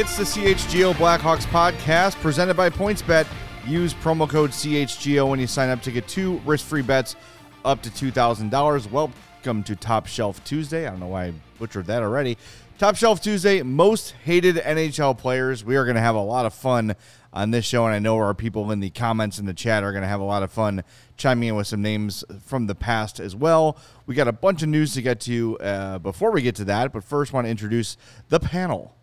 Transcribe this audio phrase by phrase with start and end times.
[0.00, 3.26] It's the CHGO Blackhawks podcast presented by PointsBet.
[3.66, 7.16] Use promo code CHGO when you sign up to get two risk-free bets
[7.66, 8.90] up to $2,000.
[8.90, 10.86] Welcome to Top Shelf Tuesday.
[10.86, 12.38] I don't know why I butchered that already.
[12.78, 15.66] Top Shelf Tuesday, most hated NHL players.
[15.66, 16.96] We are going to have a lot of fun
[17.34, 19.92] on this show, and I know our people in the comments in the chat are
[19.92, 20.82] going to have a lot of fun
[21.18, 23.76] chiming in with some names from the past as well.
[24.06, 26.90] We got a bunch of news to get to uh, before we get to that,
[26.90, 27.98] but first, want to introduce
[28.30, 28.96] the panel.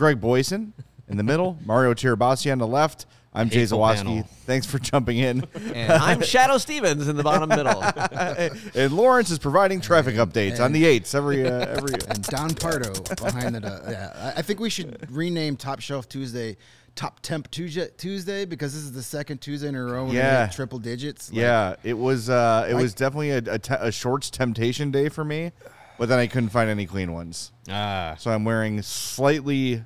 [0.00, 0.72] Greg Boysen
[1.08, 3.04] in the middle, Mario Tirabassi on the left.
[3.34, 4.26] I'm Jay Hateful Zawaski.
[4.46, 5.44] Thanks for jumping in.
[5.74, 7.80] And I'm Shadoe Stevens in the bottom middle.
[8.74, 11.92] and Lawrence is providing traffic updates on the eights every uh, every.
[12.08, 13.64] and Don Pardo behind the.
[13.66, 16.56] Uh, yeah, I- I think we should rename Top Shelf Tuesday
[16.96, 20.16] Top Temp Tuesday, Tuesday because this is the second Tuesday in a row when we
[20.16, 20.46] Yeah.
[20.48, 21.30] triple digits.
[21.30, 24.90] Like, yeah, it was uh, it Like- was definitely a, a, te- a shorts temptation
[24.90, 25.52] day for me,
[25.98, 29.84] but then I couldn't find any clean ones, Ah, so I'm wearing slightly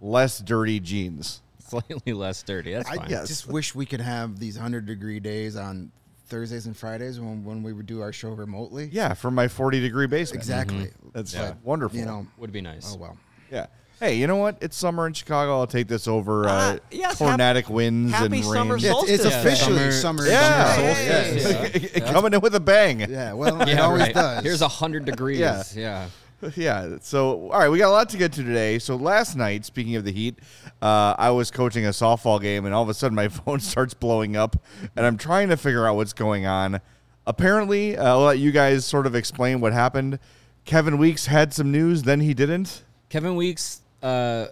[0.00, 1.42] less dirty jeans.
[1.68, 2.72] slightly less dirty.
[2.72, 3.10] That's I fine.
[3.10, 3.28] yes.
[3.28, 5.92] just wish we could have these hundred degree days on
[6.26, 8.88] Thursdays and Fridays when when we would do our show remotely.
[8.92, 10.40] Yeah, from my 40 degree basement.
[10.42, 10.90] exactly.
[11.12, 11.98] That's But, wonderful.
[11.98, 12.26] You know.
[12.38, 12.94] Would be nice.
[12.94, 13.16] Oh well.
[13.50, 13.66] Yeah.
[14.00, 14.56] Hey, you know what?
[14.62, 15.58] It's summer in Chicago.
[15.58, 18.84] I'll take this over uh, Ah, yes, tornadic winds happy and summer rain.
[18.84, 19.44] Yeah, it's, it's Solstice.
[19.44, 20.26] officially Summer- summer.
[20.26, 20.74] Yeah.
[20.74, 21.92] summer solstice.
[21.96, 22.00] Yeah.
[22.12, 23.00] Coming in with a bang.
[23.00, 24.14] Yeah, well, it always right.
[24.14, 24.42] does.
[24.42, 25.38] Here's a hundred degrees.
[25.40, 25.62] Yeah.
[25.76, 26.06] Yeah.
[26.56, 26.96] Yeah.
[27.00, 28.78] So, all right, we got a lot to get to today.
[28.78, 30.38] So, last night, speaking of the heat,
[30.80, 33.94] uh, I was coaching a softball game, and all of a sudden, my phone starts
[33.94, 34.56] blowing up,
[34.96, 36.80] and I'm trying to figure out what's going on.
[37.26, 40.18] Apparently, uh, I'll let you guys sort of explain what happened.
[40.64, 42.84] Kevin Weeks had some news, then he didn't.
[43.08, 44.46] Kevin Weeks uh,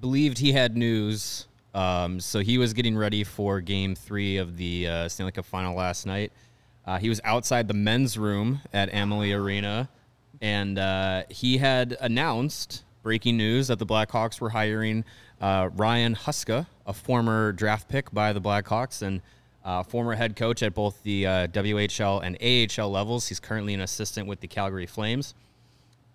[0.00, 4.88] believed he had news, um, so he was getting ready for Game Three of the
[4.88, 6.32] uh, Stanley Cup Final last night.
[6.86, 9.90] Uh, he was outside the men's room at Amalie Arena,
[10.40, 15.04] and uh, he had announced breaking news that the Blackhawks were hiring
[15.40, 19.20] uh, Ryan Huska, a former draft pick by the Blackhawks and
[19.64, 22.36] uh, former head coach at both the uh, WHL and
[22.80, 23.28] AHL levels.
[23.28, 25.34] He's currently an assistant with the Calgary Flames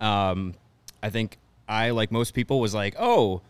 [0.03, 0.53] um,
[1.01, 3.41] I think I, like most people, was like, oh,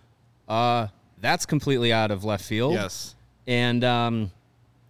[0.47, 0.87] uh,
[1.19, 2.73] that's completely out of left field.
[2.73, 3.15] Yes.
[3.47, 4.31] And um,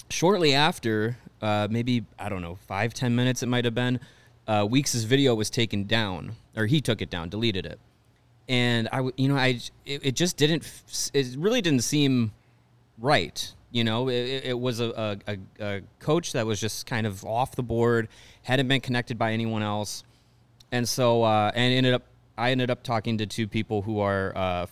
[0.09, 4.00] shortly after, uh, maybe, I don't know, five, ten minutes it might have been,
[4.47, 7.79] uh, Weeks' video was taken down, or he took it down, deleted it.
[8.49, 10.69] And I, you know, I, it, it just didn't,
[11.13, 12.31] it really didn't seem
[12.97, 13.53] right.
[13.71, 17.55] You know, it, it- was a, a, a, coach that was just kind of off
[17.55, 18.07] the board,
[18.43, 20.03] hadn't been connected by anyone else
[20.73, 22.03] and so uh, and ended up
[22.37, 24.65] I ended up talking to two people who are uh,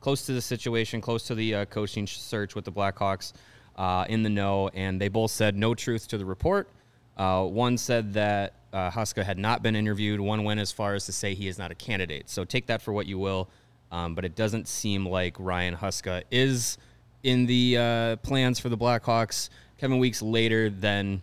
[0.00, 3.32] close to the situation, close to the uh, coaching search with the Blackhawks,
[3.76, 6.68] uh, in the know, and they both said no truth to the report.
[7.16, 10.20] Uh, one said that uh, Huska had not been interviewed.
[10.20, 12.28] One went as far as to say he is not a candidate.
[12.28, 13.48] So take that for what you will,
[13.90, 16.78] um, but it doesn't seem like Ryan Huska is
[17.22, 19.48] in the uh, plans for the Blackhawks.
[19.78, 21.22] Kevin Weeks later then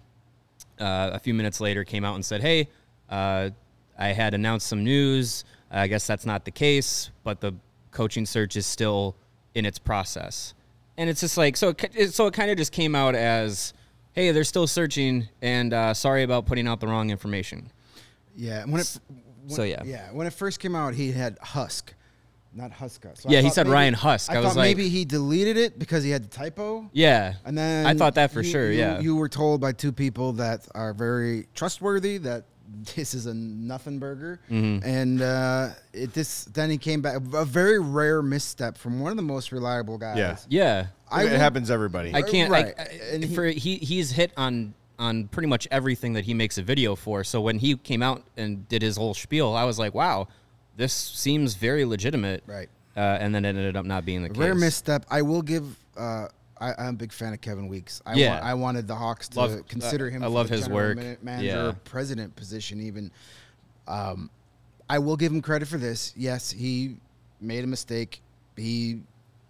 [0.79, 2.69] uh, a few minutes later came out and said, "Hey,
[3.09, 3.49] uh,
[3.97, 5.43] I had announced some news.
[5.71, 7.53] I guess that's not the case, but the
[7.91, 9.15] coaching search is still
[9.53, 10.53] in its process."
[10.97, 11.73] And it's just like so.
[11.93, 13.73] It, so it kind of just came out as,
[14.15, 17.69] "Hey, they're still searching, and uh, sorry about putting out the wrong information."
[18.35, 18.99] Yeah, when it.
[19.45, 19.83] When, So, yeah.
[19.85, 20.09] yeah.
[20.11, 21.93] When it first came out, he had Husk,
[22.53, 23.15] not Huska.
[23.15, 24.31] So I Yeah, he said maybe- Ryan Husk.
[24.31, 26.89] I I, was thought like- maybe he deleted it because he had the typo.
[26.93, 28.71] Yeah, And then I thought that for you- sure.
[28.71, 32.45] you- yeah, you were told by two people that are very trustworthy that
[32.95, 34.83] this is a nothing burger, Mm-hmm.
[34.83, 39.17] and uh, it this then he came back a very rare misstep from one of
[39.17, 40.17] the most reliable guys.
[40.17, 40.37] Yeah.
[40.49, 40.87] yeah.
[41.15, 42.13] I it will- happens to everybody.
[42.13, 42.51] I can't.
[42.51, 42.73] Right.
[42.77, 46.33] I, I- And he- for he he's hit on on pretty much everything that he
[46.33, 47.23] makes a video for.
[47.23, 50.27] So when he came out and did his whole spiel, I was like, wow,
[50.77, 52.43] this seems very legitimate.
[52.47, 52.69] Right.
[52.95, 54.37] Uh, and then it ended up not being the case.
[54.37, 55.05] Rare misstep.
[55.09, 55.65] I will give.
[55.97, 56.27] Uh,
[56.61, 58.01] I, I'm a big fan of Kevin Weeks.
[58.05, 58.39] I, Yeah.
[58.39, 60.23] wa- I wanted the Hawks to Love- consider uh, him.
[60.23, 60.97] I for love the his work.
[61.21, 61.71] manager, Yeah.
[61.83, 62.79] president position.
[62.79, 63.11] Even,
[63.89, 64.29] um,
[64.89, 66.13] I will give him credit for this.
[66.15, 66.95] Yes, he
[67.41, 68.21] made a mistake.
[68.55, 69.01] He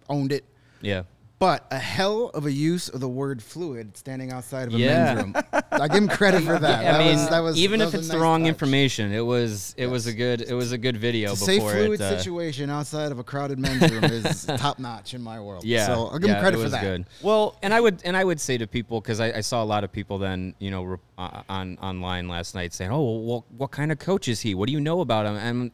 [0.08, 0.44] owned it.
[0.80, 1.02] Yeah.
[1.38, 5.14] But a hell of a use of the word fluid standing outside of a Yeah.
[5.16, 5.44] men's room.
[5.70, 6.80] I give him credit for that.
[6.80, 8.48] I That mean, was- that was- even that if it's nice the wrong touch.
[8.48, 12.00] information, it was it was a good it was a good video To say fluid
[12.00, 12.00] it.
[12.00, 15.62] uh, situation outside of a crowded men's room is top notch in my world.
[15.64, 16.80] yeah, so I'll give yeah, him credit it for that.
[16.82, 17.06] Good.
[17.20, 19.66] Well, and I would and I would say to people because I, I saw a
[19.66, 23.20] lot of people then you know re- uh, on online last night saying, "Oh, well,
[23.20, 24.54] what, what kind of coach is he?
[24.54, 25.70] What do you know about him?" And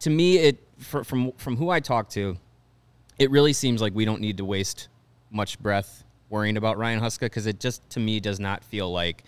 [0.00, 2.36] to me, it fr- from from who I talked to,
[3.18, 4.88] it really seems like we don't need to waste
[5.30, 9.24] much breath worrying about Ryan Huska because it just to me does not feel like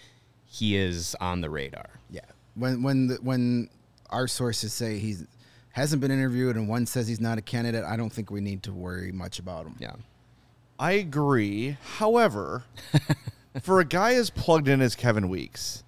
[0.46, 1.88] he is on the radar.
[2.10, 2.20] Yeah.
[2.54, 3.68] When when the, when
[4.10, 5.24] our sources say he's
[5.72, 8.62] hasn't been interviewed and one says he's not a candidate, I don't think we need
[8.64, 9.76] to worry much about him.
[9.78, 9.92] Yeah.
[10.78, 11.76] I agree.
[11.96, 12.64] However,
[13.62, 15.82] for a guy as plugged in as Kevin Weeks,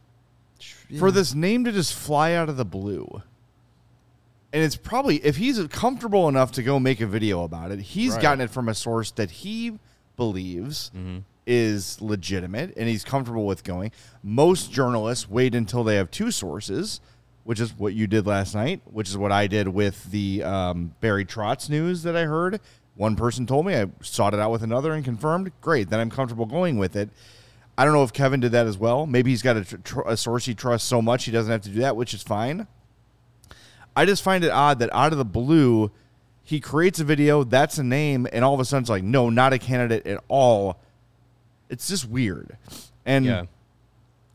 [0.99, 3.23] for this name to just fly out of the blue,
[4.53, 8.13] and it's probably if he's comfortable enough to go make a video about it, he's
[8.15, 8.23] Right.
[8.23, 9.79] gotten it from a source that he
[10.17, 10.91] believes
[11.47, 13.91] is legitimate and he's comfortable with going.
[14.23, 17.01] Most journalists wait until they have two sources,
[17.45, 20.95] which is what you did last night, which is what I did with the um,
[21.01, 22.61] Barry Trotz news that I heard.
[22.97, 25.51] One person told me I sought it out with another and confirmed.
[25.61, 27.09] Great, then I'm comfortable going with it.
[27.79, 29.07] I don't know if Kevin did that as well.
[29.07, 31.71] Maybe he's got a, tr- a source he trusts so much he doesn't have to
[31.71, 32.67] do that, which is fine.
[33.97, 35.91] I just find it odd that out of the blue,
[36.43, 39.31] he creates a video, that's a name, and all of a sudden it's like, no,
[39.31, 40.81] not a candidate at all.
[41.69, 42.57] It's just weird.
[43.07, 43.45] And Yeah.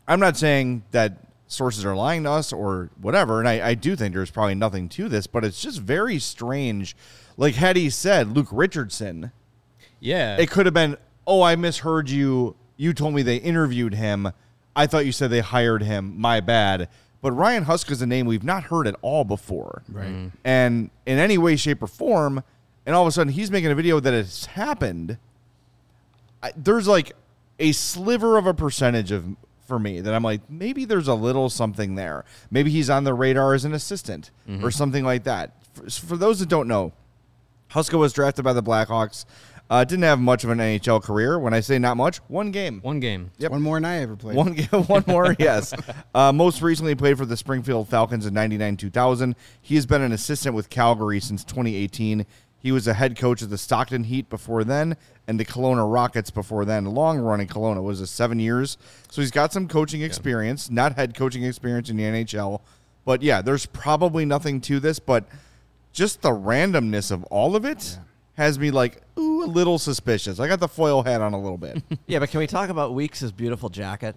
[0.07, 1.18] I'm not saying that
[1.48, 4.88] sources are lying to us or whatever, and I, I do think there's probably nothing
[4.90, 6.96] to this, but it's just very strange.
[7.38, 9.31] Like had he said Luke Richardson,
[10.00, 10.38] Yeah.
[10.38, 12.56] it could have been, oh, I misheard you.
[12.78, 14.31] You told me they interviewed him.
[14.75, 16.19] I thought you said they hired him.
[16.19, 16.90] My bad.
[17.25, 19.81] But Ryan Husk is a name we've not heard at all before.
[19.89, 20.10] Right.
[20.10, 20.31] Mm.
[20.44, 22.44] And in any way, shape, or form,
[22.86, 25.18] and all of a sudden he's making a video that has happened.
[26.44, 27.13] I, there's like
[27.57, 29.25] a sliver of a percentage of
[29.66, 32.25] for me that I'm like maybe there's a little something there.
[32.51, 34.69] Maybe he's on the radar as an assistant or mm-hmm.
[34.69, 35.54] something like that.
[35.74, 36.94] For, for those that don't know,
[37.72, 39.25] Huska was drafted by the Blackhawks.
[39.70, 41.40] Uh, didn't have much of an NHL career.
[41.40, 42.82] When I say not much, one game.
[42.82, 43.32] One game.
[43.40, 43.52] Yep.
[43.52, 44.36] One more than I ever played.
[44.36, 45.74] One game, one more, yes.
[46.14, 49.36] Uh, most recently played for the Springfield Falcons in 99 2000.
[49.62, 52.26] He has been an assistant with Calgary since 2018.
[52.60, 54.98] He was a head coach of the Stockton Heat before then
[55.28, 56.86] and the Kelowna Rockets before then.
[56.86, 58.78] Long run in Kelowna was a seven years.
[59.10, 62.62] So he's got some coaching experience, not head coaching experience in the NHL.
[63.04, 65.28] But yeah, there's probably nothing to this, but
[65.94, 68.00] just the randomness of all of it
[68.36, 70.40] has me like, ooh, a little suspicious.
[70.40, 71.82] I got the foil hat on a little bit.
[72.08, 74.16] Yeah, but can we talk about Weeks' beautiful jacket?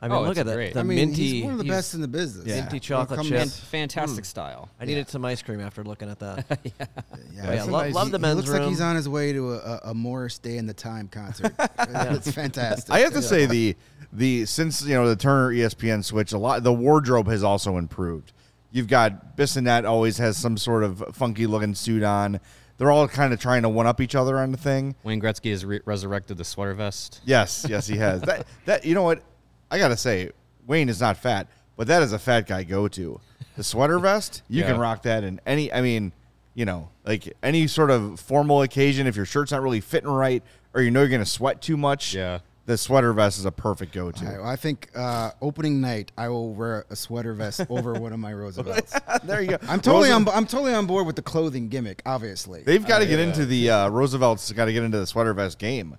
[0.00, 0.54] I mean, Oh, look it's at that.
[0.56, 0.74] great.
[0.74, 1.22] The I mean, minty.
[1.22, 2.46] he's one of the he's- best in the business.
[2.46, 2.56] Yeah.
[2.56, 3.40] Minty When it chocolate comes- chip.
[3.40, 4.68] And fantastic style.
[4.78, 6.44] I needed some ice cream after looking at that.
[6.76, 6.86] Yeah,
[7.32, 9.32] Yeah, it's a love- love the he, men's He looks like he's on his way
[9.32, 11.54] to a, a, a Morris Day in the Time concert.
[11.78, 12.90] It's fantastic.
[12.92, 13.76] I have to say the
[14.12, 18.32] the since you know the Turner ESPN switch a lot the wardrobe has also improved.
[18.72, 22.40] You've got Bissonnette always has some sort of funky looking suit on.
[22.76, 24.96] They're all kind of trying to one up each other on the thing.
[25.04, 27.20] Wayne Gretzky has re- resurrected the sweater vest.
[27.24, 28.20] Yes, yes, he has.
[28.22, 29.22] that that you know what
[29.70, 30.30] I gotta say,
[30.66, 33.20] Wayne is not fat, but that is a fat guy go to.
[33.56, 34.68] The sweater vest, you Yeah.
[34.72, 35.72] can rock that in any.
[35.72, 36.12] I mean,
[36.54, 39.06] you know, like any sort of formal occasion.
[39.06, 40.42] If your shirt's not really fitting right,
[40.74, 42.40] or you know you're gonna sweat too much, Yeah.
[42.66, 44.24] The sweater vest is a perfect go to.
[44.24, 47.92] All right, well, I think uh, opening night, I will wear a sweater vest over
[47.94, 48.94] one of my Roosevelts.
[49.24, 49.58] there you go.
[49.68, 50.34] I'm totally Roosevelt- on.
[50.42, 52.00] I'm totally on board with the clothing gimmick.
[52.06, 54.50] Obviously, They've got to get into the uh, Roosevelt's.
[54.52, 55.98] Got to get into the sweater vest game.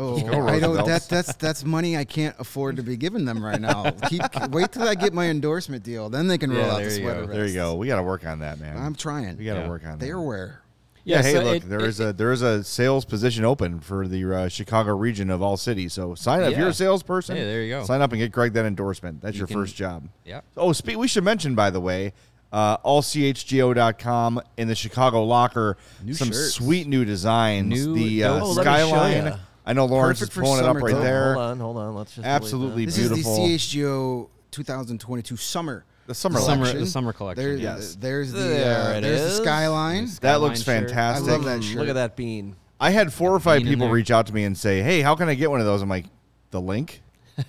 [0.00, 0.76] Oh, Go I don't.
[0.86, 3.90] That, that's that's money I can't afford to be giving them right now.
[4.08, 6.90] Keep wait till I get my endorsement deal, then they can roll Yeah, out the
[6.92, 7.26] sweater go.
[7.26, 7.32] vest.
[7.36, 7.74] There you go.
[7.74, 8.76] We got to work on that, man.
[8.76, 9.36] I'm trying.
[9.36, 9.68] we got to Yeah.
[9.68, 10.00] work on that.
[10.00, 10.62] They're where.
[11.08, 13.44] Yeah, Yeah, hey, so look, it- there it- is a there is a sales position
[13.44, 15.94] open for the uh, Chicago region of all cities.
[15.94, 16.50] So sign up.
[16.52, 16.72] If you're Yeah.
[16.72, 17.84] a salesperson, Hey, there you go.
[17.84, 19.22] Sign up and get Greg that endorsement.
[19.22, 20.08] That's You your can- first job.
[20.26, 20.40] Yeah.
[20.56, 22.12] Oh, spe- we should mention by the way,
[22.52, 26.54] uh, allchgo.com in the Chicago locker, New some shirts.
[26.54, 27.68] sweet new designs.
[27.86, 29.34] New- the uh, Oh, let me show skyline.
[29.66, 31.00] I know Lawrence Perfect is pulling it up right too.
[31.00, 31.34] there.
[31.34, 31.94] Hold on, hold on.
[31.94, 32.92] Let's just Absolutely that.
[32.94, 33.32] This Beautiful.
[33.46, 35.84] is the CHGO 2022 summer.
[36.08, 36.80] The summer Summer- collection.
[36.80, 37.94] the summer collection, There, yes.
[38.00, 39.36] There's the There uh, it there's the is.
[39.36, 40.02] skyline.
[40.04, 40.18] Yes.
[40.20, 40.88] That looks Skyline shirt.
[40.90, 41.28] fantastic.
[41.28, 41.76] I love that Mm, shirt.
[41.80, 42.56] Look at that bean.
[42.80, 45.28] I had four or five people reach out to me and say, "Hey, how can
[45.28, 46.06] I get one of those?" I'm like,
[46.50, 47.02] "The link."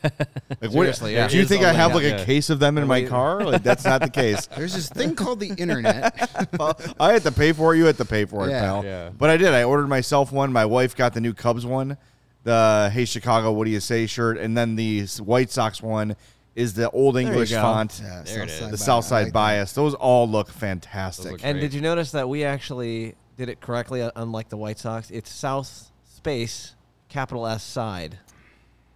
[0.61, 1.27] Like, what, Seriously, yeah.
[1.29, 2.25] do you think I have link, like a yeah.
[2.25, 3.43] case of them in my car?
[3.43, 4.45] Like that's not the case.
[4.55, 6.29] There's this thing called the internet.
[6.59, 7.77] Well, I had to pay for it.
[7.77, 8.61] You had to pay for it, Yeah.
[8.61, 8.83] pal.
[8.83, 9.09] Yeah.
[9.17, 9.53] But I did.
[9.53, 10.51] I ordered myself one.
[10.51, 11.97] My wife got the new Cubs one,
[12.43, 16.15] the Hey Chicago, what do you say shirt, and then the White Sox one
[16.59, 17.61] is the old English go.
[17.61, 18.59] font, Yeah, There it Southside is.
[18.59, 18.85] the Bias.
[18.85, 19.33] South I Side like that.
[19.33, 19.73] bias.
[19.73, 21.31] Those all look fantastic.
[21.31, 21.61] look And Great.
[21.61, 25.09] did you notice that we actually did it correctly, uh, unlike the White Sox?
[25.11, 26.75] It's South space
[27.07, 28.19] capital S side,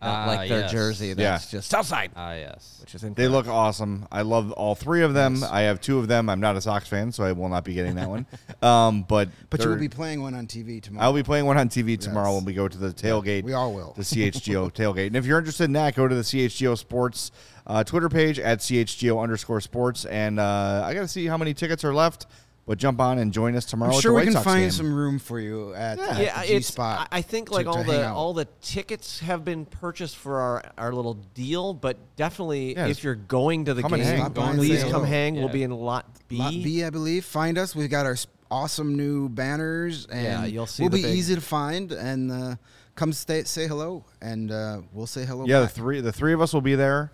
[0.02, 0.72] not Ah, like their yes.
[0.74, 1.08] jersey.
[1.08, 1.14] Yeah.
[1.16, 2.78] That's just south side, Ah, yes.
[2.82, 3.32] which is They incorrect.
[3.32, 4.06] look awesome.
[4.12, 5.42] I love all three of them.
[5.50, 6.30] I have two of them.
[6.30, 8.26] I'm not a Sox fan, so I will not be getting that one.
[8.62, 11.06] Um, but But you will they're- be playing one on TV tomorrow.
[11.08, 12.36] I'll be playing one on TV tomorrow Yes.
[12.38, 13.44] when we go to the tailgate.
[13.44, 13.94] we all will.
[13.98, 15.08] The CHGO tailgate.
[15.08, 17.32] And if you're interested in that, go to the CHGO Sports
[17.68, 20.06] uh, Twitter page at CHGO underscore sports.
[20.06, 22.28] And uh, I got to see how many tickets are left.
[22.66, 23.92] But jump on and join us tomorrow.
[23.92, 24.72] I'm at sure the we White can Sox find game.
[24.72, 26.08] some room for you at, Yeah.
[26.12, 27.10] at yeah, the G spot.
[27.12, 30.40] I I think like to all hang the all the tickets have been purchased for
[30.40, 34.32] our, our little deal, but definitely Yeah, if you're going to the come game, hang.
[34.32, 35.04] Stop please come hello.
[35.04, 35.36] hang.
[35.36, 36.38] We'll be in lot B.
[36.38, 37.26] Lot B, I believe.
[37.26, 37.76] Find us.
[37.76, 38.16] We've got our
[38.50, 41.92] awesome new banners, and Yeah, you'll see we'll the be big- easy to find.
[41.92, 42.56] And uh,
[42.96, 45.44] come stay, say hello, and uh, we'll say hello.
[45.46, 47.12] Yeah, the three the three of us will be there.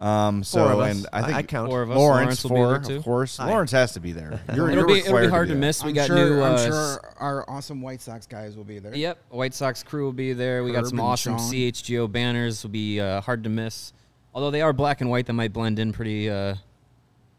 [0.00, 0.96] Um, so Four of us.
[0.96, 1.68] and I I- think I count.
[1.70, 1.96] Four of us.
[1.98, 3.36] Lawrence, Lawrence will be four, there, of course.
[3.36, 3.50] Hi.
[3.50, 4.40] Lawrence has to be there.
[4.54, 5.68] You're, It'll you're be it'll be hard to, to be there.
[5.68, 5.82] miss.
[5.84, 6.42] We I'm got sure, new.
[6.42, 8.94] I'm uh, sure our awesome White Sox guys will be there.
[8.94, 10.64] Yep, White Sox crew will be there.
[10.64, 11.52] We got some awesome Sean.
[11.52, 12.62] CHGO banners.
[12.62, 13.92] Will be uh, hard to miss.
[14.34, 16.54] Although they are black and white, that might blend in pretty uh,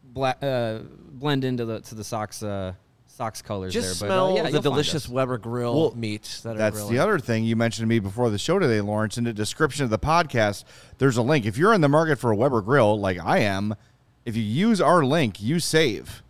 [0.04, 0.78] black uh,
[1.10, 2.74] blend into the to the Sox uh,
[3.14, 4.08] Sox colors Just there.
[4.08, 5.06] smell but, uh, yeah, the delicious.
[5.06, 6.94] Weber Grill Well, meats that are That's grilling.
[6.94, 9.18] the other thing you mentioned to me before the show today, Lawrence.
[9.18, 10.64] In the description of the podcast,
[10.96, 11.44] there's a link.
[11.44, 13.74] If you're in the market for a Weber grill, like I am,
[14.24, 16.22] if you use our link, you save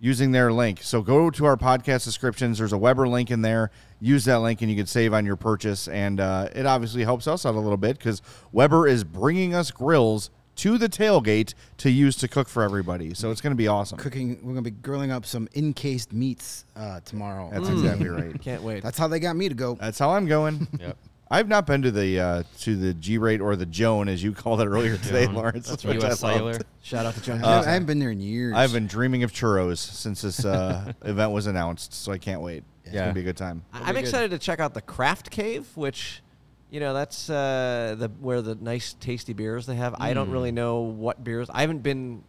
[0.00, 0.80] using their link.
[0.82, 2.58] So go to our podcast descriptions.
[2.58, 3.70] There's a Weber link in there.
[4.00, 5.86] Use that link, and you can save on your purchase.
[5.86, 8.20] And uh, it obviously helps us out a little bit because
[8.52, 13.14] Weber is bringing us grills to the tailgate to use to cook for everybody.
[13.14, 13.98] So it's going to be awesome.
[13.98, 14.38] Cooking.
[14.42, 17.50] We're gonna be grilling up some encased meats uh, tomorrow.
[17.52, 18.40] That's exactly right.
[18.42, 18.82] Can't wait.
[18.82, 19.74] That's how they got me to go.
[19.74, 20.66] That's how I'm going.
[20.80, 20.96] Yep.
[21.28, 24.30] I've not been to the uh, to the G rate or the Joan as you
[24.32, 25.34] called it earlier today, Joan.
[25.34, 25.68] Lawrence.
[25.68, 26.22] That's which I U.S.
[26.22, 26.36] loved.
[26.36, 26.58] Cellular.
[26.82, 27.42] Shout out to John.
[27.42, 28.54] I haven't- I haven't been there in years.
[28.54, 32.62] I've been dreaming of churros since this uh, event was announced, so I can't wait.
[32.84, 33.00] It's Yeah.
[33.02, 33.64] gonna be a good time.
[33.72, 34.06] I- It'll I'm be good.
[34.08, 36.22] excited to check out the Craft Cave, which,
[36.70, 39.94] you know, that's uh, the where the nice, tasty beers they have.
[39.98, 41.48] I don't really know what beers.
[41.52, 42.22] I haven't been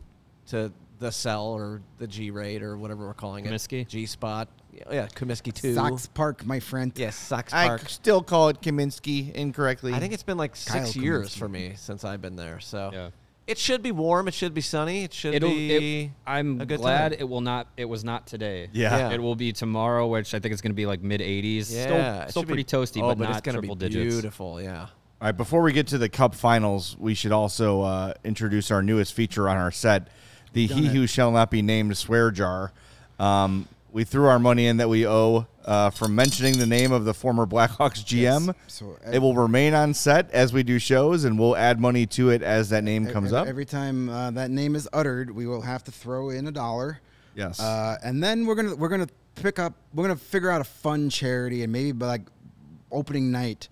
[0.47, 3.81] to the Cell or the G Rate or whatever we're calling Comiskey?
[3.81, 3.89] it.
[3.89, 4.47] G Spot.
[4.91, 5.73] Yeah, Comiskey Two.
[5.73, 6.91] Sox Park, my friend.
[6.95, 7.81] Yes, Sox Park.
[7.83, 9.93] I still call it Comiskey incorrectly.
[9.93, 12.59] I think it's been like six Kyle years for me since I've been there.
[12.59, 13.09] So Yeah.
[13.47, 14.27] It should be warm.
[14.27, 15.03] It should be sunny.
[15.05, 15.49] It should It'll.
[15.49, 16.03] be.
[16.05, 17.19] It, I'm a good glad time.
[17.19, 17.67] it will not.
[17.77, 18.69] It was not today.
[18.73, 18.97] Yeah.
[18.97, 19.13] Yeah.
[19.13, 21.55] It will be tomorrow, which I think it's going to be like mid 80s.
[21.73, 21.83] yeah,
[22.25, 24.15] Still, still should be- pretty toasty, oh, but, but not it's gonna triple be digits.
[24.15, 24.61] beautiful.
[24.61, 24.81] Yeah.
[25.19, 28.83] All right, before we get to the Cup Finals, we should also uh, introduce our
[28.83, 30.09] newest feature on our set,
[30.53, 30.89] the "He it.
[30.91, 32.71] Who Shall Not Be Named" swear jar.
[33.17, 37.03] Um, we threw our money in that we owe uh, from mentioning the name of
[37.03, 38.47] the former Blackhawks GM.
[38.47, 38.55] Yes.
[38.67, 42.29] So, it will remain on set as we do shows, and we'll add money to
[42.29, 43.47] it as that name comes every, up.
[43.47, 47.01] Every time uh, that name is uttered, we will have to throw in a dollar.
[47.35, 47.59] yes.
[47.59, 51.09] Uh, and then we're gonna we're gonna pick up we're gonna figure out a fun
[51.09, 52.21] charity and maybe by like
[52.91, 53.67] opening night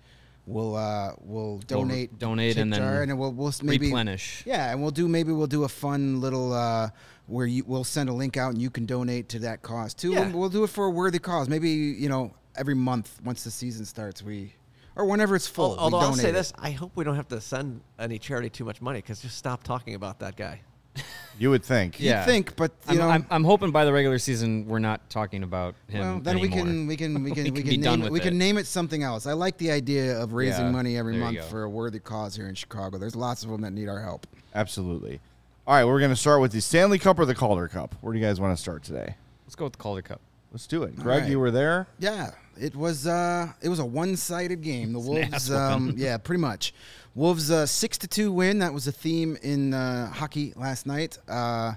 [0.46, 4.44] we'll uh we'll donate donate tip and then jar, and we'll we'll maybe replenish.
[4.46, 6.88] yeah and we'll do maybe we'll do a fun little uh
[7.26, 10.12] where you we'll send a link out and you can donate to that cause too
[10.12, 10.22] Yeah.
[10.22, 13.50] and we'll do it for a worthy cause maybe you know every month once the
[13.50, 14.52] season starts we
[14.94, 17.40] or whenever it's full Although we I'll say this, I hope we don't have to
[17.40, 20.62] send any charity too much money because just stop talking about that guy.
[21.38, 22.00] you would think.
[22.00, 22.24] Yeah.
[22.24, 25.42] think but you I'm, know I'm, I'm hoping by the regular season we're not talking
[25.42, 26.64] about him Well, then anymore.
[26.64, 28.36] we can we can we can we, can can, name it, with we can it.
[28.38, 29.26] name it something else.
[29.26, 32.48] I like the idea of raising Yeah, money every month for a worthy cause here
[32.48, 32.96] in Chicago.
[32.96, 34.26] There's lots of them that need our help.
[34.54, 35.20] Absolutely.
[35.68, 37.96] All right, we're going to start with the Stanley Cup or the Calder Cup.
[38.00, 39.16] Where do you guys want to start today?
[39.44, 40.20] Let's go with the Calder Cup.
[40.52, 40.94] Let's do it.
[40.94, 41.28] Greg, right.
[41.28, 41.88] you were there.
[41.98, 44.92] Yeah, it was uh it was a one-sided game.
[44.92, 46.72] The Wolves um yeah, pretty much.
[47.16, 48.60] Wolves uh 6 to 2 win.
[48.60, 51.18] That was a theme in uh, hockey last night.
[51.26, 51.72] Uh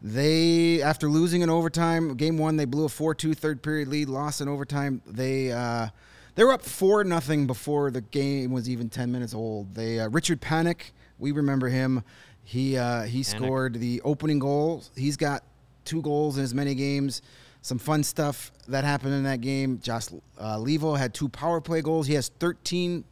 [0.00, 4.40] they after losing in overtime, game 1 they blew a 4-2 third period lead, lost
[4.40, 5.02] in overtime.
[5.06, 5.88] They uh
[6.36, 9.74] they were up 4 nothing before the game was even 10 minutes old.
[9.74, 12.02] They uh, Richard Panik, we remember him.
[12.46, 14.84] He uh he scored the opening goal.
[14.94, 15.42] He's got
[15.84, 17.20] two goals in as many games.
[17.60, 19.80] Some fun stuff that happened in that game.
[19.80, 20.06] Josh
[20.38, 22.06] uh, Leivo had two power play goals.
[22.06, 23.02] He has 13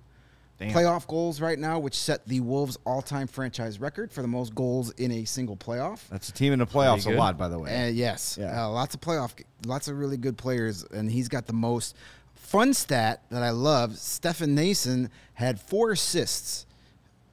[0.60, 4.92] playoff goals right now, which set the Wolves' all-time franchise record for the most goals
[4.92, 6.06] in a single playoff.
[6.08, 7.86] That's a team in the playoffs a lot, by the way.
[7.86, 8.64] Uh, yes, Yeah.
[8.66, 9.32] uh, lots of playoff,
[9.66, 11.96] lots of really good players, and he's got the most.
[12.34, 16.66] Fun stat that I love: Stefan Noesen had four assists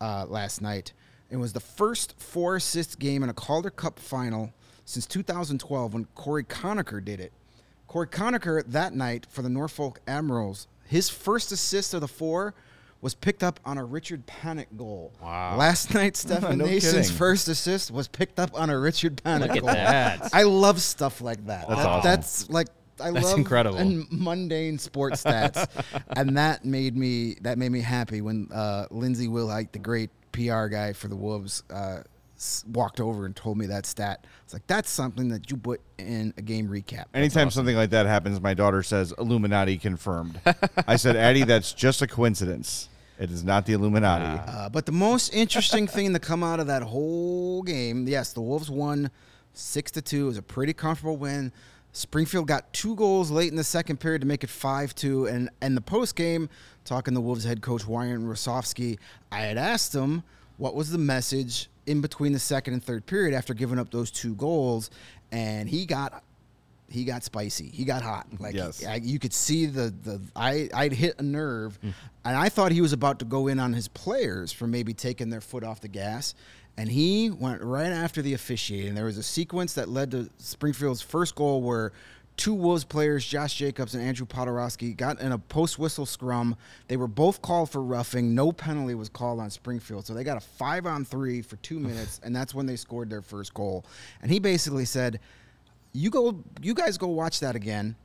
[0.01, 0.93] uh, last night.
[1.31, 4.53] It was the first four assist game in a Calder Cup final
[4.85, 7.31] since 2012 when Cory Conacher did it.
[7.87, 12.53] Cory Conacher that night for the Norfolk Admirals, his first assist of the four
[13.01, 15.11] was picked up on a Richard Panik goal.
[15.21, 15.57] Wow.
[15.57, 17.17] Last night, Stefan No Noesen's kidding.
[17.17, 19.67] first assist was picked up on a Richard Panik goal.
[19.67, 20.29] that.
[20.33, 21.67] I love stuff like that.
[21.67, 22.11] That's That- awesome.
[22.11, 22.67] That's like
[22.99, 23.79] I That's love incredible.
[23.79, 25.65] and mundane sports stats,
[26.09, 30.67] and that made me that made me happy when uh, Lindsey Willhite, the great PR
[30.67, 32.01] guy for the Wolves, uh,
[32.71, 34.25] walked over and told me that stat.
[34.43, 37.05] It's like that's something that you put in a game recap.
[37.13, 40.39] Anytime something like that happens, my daughter says Illuminati confirmed.
[40.87, 42.89] I said, Addie, that's just a coincidence.
[43.19, 44.41] It is not the Illuminati.
[44.47, 48.41] Uh, but the most interesting thing to come out of that whole game, yes, the
[48.41, 49.11] Wolves won
[49.53, 50.23] six to two.
[50.23, 51.51] It was a pretty comfortable win.
[51.93, 55.25] Springfield got two goals late in the second period to make it five two.
[55.27, 56.49] And and the post game,
[56.85, 58.97] talking to Wolves head coach Warren Rosofsky,
[59.31, 60.23] I had asked him
[60.57, 64.11] what was the message in between the second and third period after giving up those
[64.11, 64.89] two goals,
[65.31, 66.23] and he got
[66.91, 67.69] he got spicy.
[67.69, 68.27] He got hot.
[68.39, 68.85] Like Yes.
[68.85, 71.89] I, you could see the the I I'd hit a nerve, hmm.
[72.25, 75.29] and I thought he was about to go in on his players for maybe taking
[75.29, 76.35] their foot off the gas,
[76.77, 78.95] and he went right after the officiating.
[78.95, 81.91] There was a sequence that led to Springfield's first goal where.
[82.37, 86.55] Two Wolves players, Josh Jacobs and Andrew Poturalski, got in a post whistle scrum.
[86.87, 88.33] They were both called for roughing.
[88.33, 90.07] No penalty was called on Springfield.
[90.07, 93.11] So they got a five on three for two minutes, and that's when they scored
[93.11, 93.85] their first goal.
[94.23, 95.19] And he basically said,
[95.93, 97.95] you go you guys go watch that again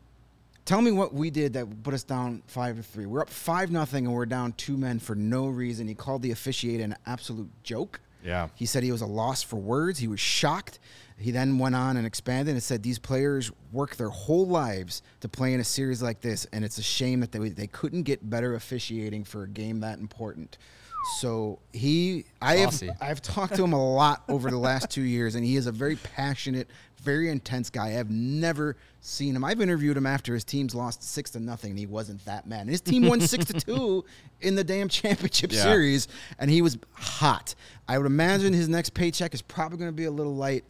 [0.65, 3.71] tell me what we did that put us down five to three we're up five
[3.71, 7.51] nothing and we're down two men for no reason he called the officiate an absolute
[7.63, 8.49] joke Yeah.
[8.57, 10.01] he said he was a loss for words.
[10.01, 10.79] He was shocked.
[11.19, 15.29] He then went on and expanded and said these players work their whole lives to
[15.29, 18.29] play in a series like this and it's a shame that they, they couldn't get
[18.29, 20.59] better officiating for a game that important
[21.19, 25.35] so he i have I've talked to him a lot over the last two years,
[25.35, 26.69] and he is a very passionate,
[27.03, 27.99] very intense guy.
[27.99, 29.45] I've never seen him.
[29.45, 32.67] I've interviewed him after his team's lost six to nothing, and he wasn't that man.
[32.69, 34.05] His team won six to two
[34.41, 35.63] in the damn championship Yeah.
[35.63, 36.09] series,
[36.39, 37.55] and he was hot.
[37.89, 40.65] I would imagine his next paycheck is probably going to be a little light.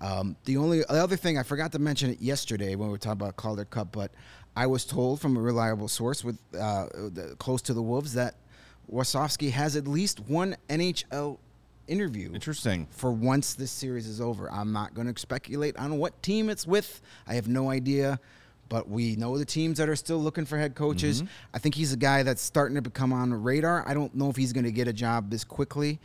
[0.00, 2.98] Um, the only the other thing I forgot to mention it yesterday when we were
[2.98, 4.12] talking about Calder Cup, but
[4.54, 8.34] I was told from a reliable source with uh, the, close to the Wolves that
[8.92, 11.38] Warsofsky has at least one NHL
[11.86, 12.86] interview Interesting.
[12.90, 14.50] for once this series is over.
[14.50, 17.00] I'm not going to speculate on what team it's with.
[17.26, 18.20] I have no idea.
[18.68, 21.22] But we know the teams that are still looking for head coaches.
[21.54, 23.82] I think he's a guy that's starting to become on the radar.
[23.88, 25.98] I don't know if he's going to get a job this quickly,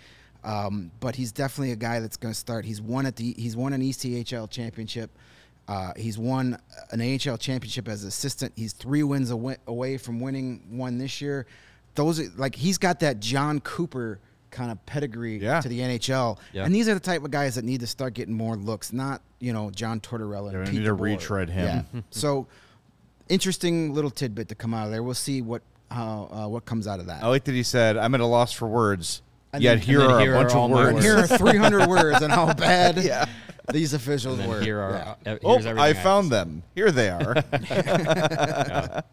[0.45, 2.63] um, but he's definitely a guy that's going to start.
[2.63, 5.12] He's won at the he's won an ECHL championship.
[5.67, 6.58] Uh, he's won
[6.91, 8.53] an AHL championship as assistant.
[8.55, 11.45] He's three wins away, away from winning one this year.
[11.95, 14.19] Those are, like he's got that Jon Cooper
[14.51, 15.62] kind of pedigree Yeah.
[15.62, 16.65] to the NHL, Yeah.
[16.65, 19.21] and these are the type of guys that need to start getting more looks, not
[19.39, 20.51] you know John Tortorella.
[20.51, 20.99] They and need Pete to DeBoer.
[21.01, 21.86] retread him.
[21.93, 22.01] Yeah.
[22.12, 22.47] so
[23.29, 25.01] interesting little tidbit to come out of there.
[25.03, 27.23] We'll see what how uh, what comes out of that.
[27.23, 29.21] I like that he said, I'm at a loss for words.
[29.53, 30.95] And Yet then- here are here a are bunch all of my words.
[30.95, 33.25] and here are 300 words on how bad Yeah.
[33.71, 34.60] these officials were.
[34.62, 35.12] here are Yeah.
[35.12, 36.29] uh, here's Oh, everything I found say.
[36.32, 36.63] them.
[36.73, 37.43] Here they are.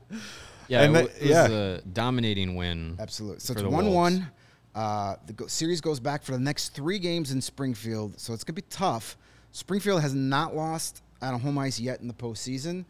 [0.71, 1.43] Yeah, And it, it yeah.
[1.43, 2.97] was a dominating win.
[3.01, 3.41] Absolutely.
[3.41, 4.31] So it's the one one.
[4.73, 8.45] Uh, the go- series goes back for the next three games in Springfield, so it's
[8.45, 9.17] gonna be tough.
[9.51, 12.85] Springfield has not lost on a home ice yet in the postseason,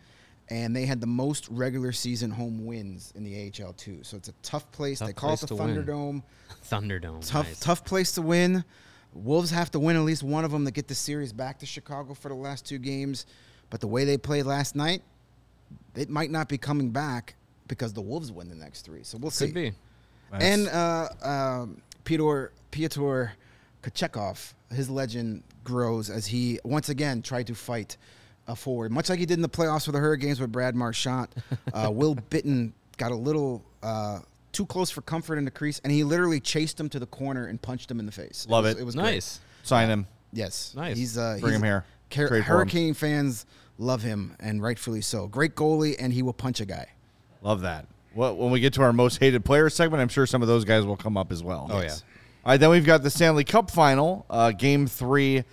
[0.51, 4.01] and they had the most regular season home wins in the AHL too.
[4.03, 4.99] So it's a tough place.
[4.99, 5.55] Tough they call place it the.
[5.57, 6.23] Thunderdome.
[6.69, 7.27] Thunderdome.
[7.27, 7.61] Tough, nice.
[7.61, 8.62] tough place to win.
[9.14, 11.66] Wolves have to win at least one of them to get the series back to
[11.66, 13.25] Chicago for the last two games.
[13.71, 15.03] But the way they played last night,
[15.97, 17.37] it might not be coming back
[17.70, 19.04] because the Wolves win the next three.
[19.04, 19.46] So we'll see.
[19.46, 19.72] Could be.
[20.33, 23.26] And uh, um, Piotr Piotr
[23.83, 27.96] Kochetkov, his legend grows as he once again tried to fight
[28.46, 31.28] a forward, much like he did in the playoffs for the Hurricanes with Brad Marchand.
[31.72, 34.18] Uh, Will Bitten got a little uh,
[34.50, 37.46] too close for comfort in the crease, and he literally chased him to the corner
[37.46, 38.44] and punched him in the face.
[38.48, 38.80] Love was, it.
[38.80, 39.04] It was great.
[39.04, 39.38] Nice.
[39.62, 40.06] Sign him.
[40.33, 40.96] Yes, Nice.
[40.96, 41.85] He's uh, Bring he's- him here.
[42.11, 42.56] Car- Trade for him.
[42.59, 43.46] Hurricane fans
[43.78, 45.28] love him, and rightfully so.
[45.28, 46.88] Great goalie, and he will punch a guy.
[47.42, 47.87] Love that.
[48.14, 50.64] Well, when we get to our most hated player segment, I'm sure some of those
[50.64, 51.68] guys will come up as well.
[51.70, 51.90] Oh, yeah.
[52.44, 55.44] All right, then we've got the Stanley Cup final, uh, game three.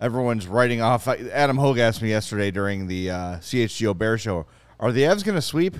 [0.00, 1.08] Everyone's writing off.
[1.08, 4.46] Adam Hoge asked me yesterday during the uh, CHGO Bear Show,
[4.78, 5.76] are the Avs going to sweep?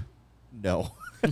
[0.63, 0.91] No.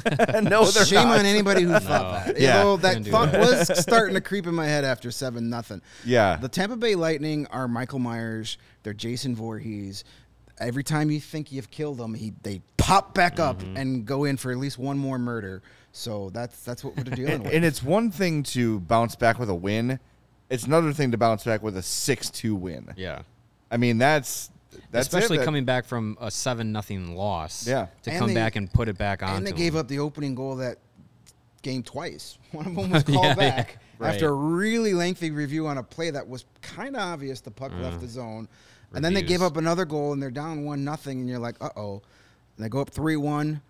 [0.42, 1.20] no, they're Shame not.
[1.20, 2.40] on anybody who thought that.
[2.40, 2.62] Yeah.
[2.62, 3.40] Although that Couldn't thought that.
[3.40, 5.82] was starting to creep in my head after seven nothing.
[6.04, 6.36] Yeah.
[6.36, 8.58] The Tampa Bay Lightning are Michael Myers.
[8.82, 10.04] They're Jason Voorhees.
[10.58, 13.76] Every time you think you've killed them, he they pop back up Mm-hmm.
[13.76, 15.62] and go in for at least one more murder.
[15.92, 17.52] So that's that's what we're dealing And, with.
[17.54, 19.98] and it's one thing to bounce back with a win.
[20.50, 22.92] It's another thing to bounce back with a 6-2 win.
[22.96, 23.22] Yeah.
[23.70, 24.50] I mean, that's
[24.90, 25.06] that's.
[25.06, 27.66] Especially That- coming back from a seven nothing loss.
[27.66, 27.86] Yeah.
[28.02, 29.36] To And come they- back and put it back on.
[29.36, 30.78] and they gave up the opening goal of that
[31.62, 32.38] game twice.
[32.52, 34.14] One of them was called yeah, back right.
[34.14, 37.40] after a really lengthy review on a play that was kind of obvious.
[37.40, 38.48] The puck left the zone,
[38.94, 39.40] and then they gave.
[39.42, 42.02] Up another goal and they're down one nothing, and you're like, uh oh.
[42.58, 43.60] They go up three one.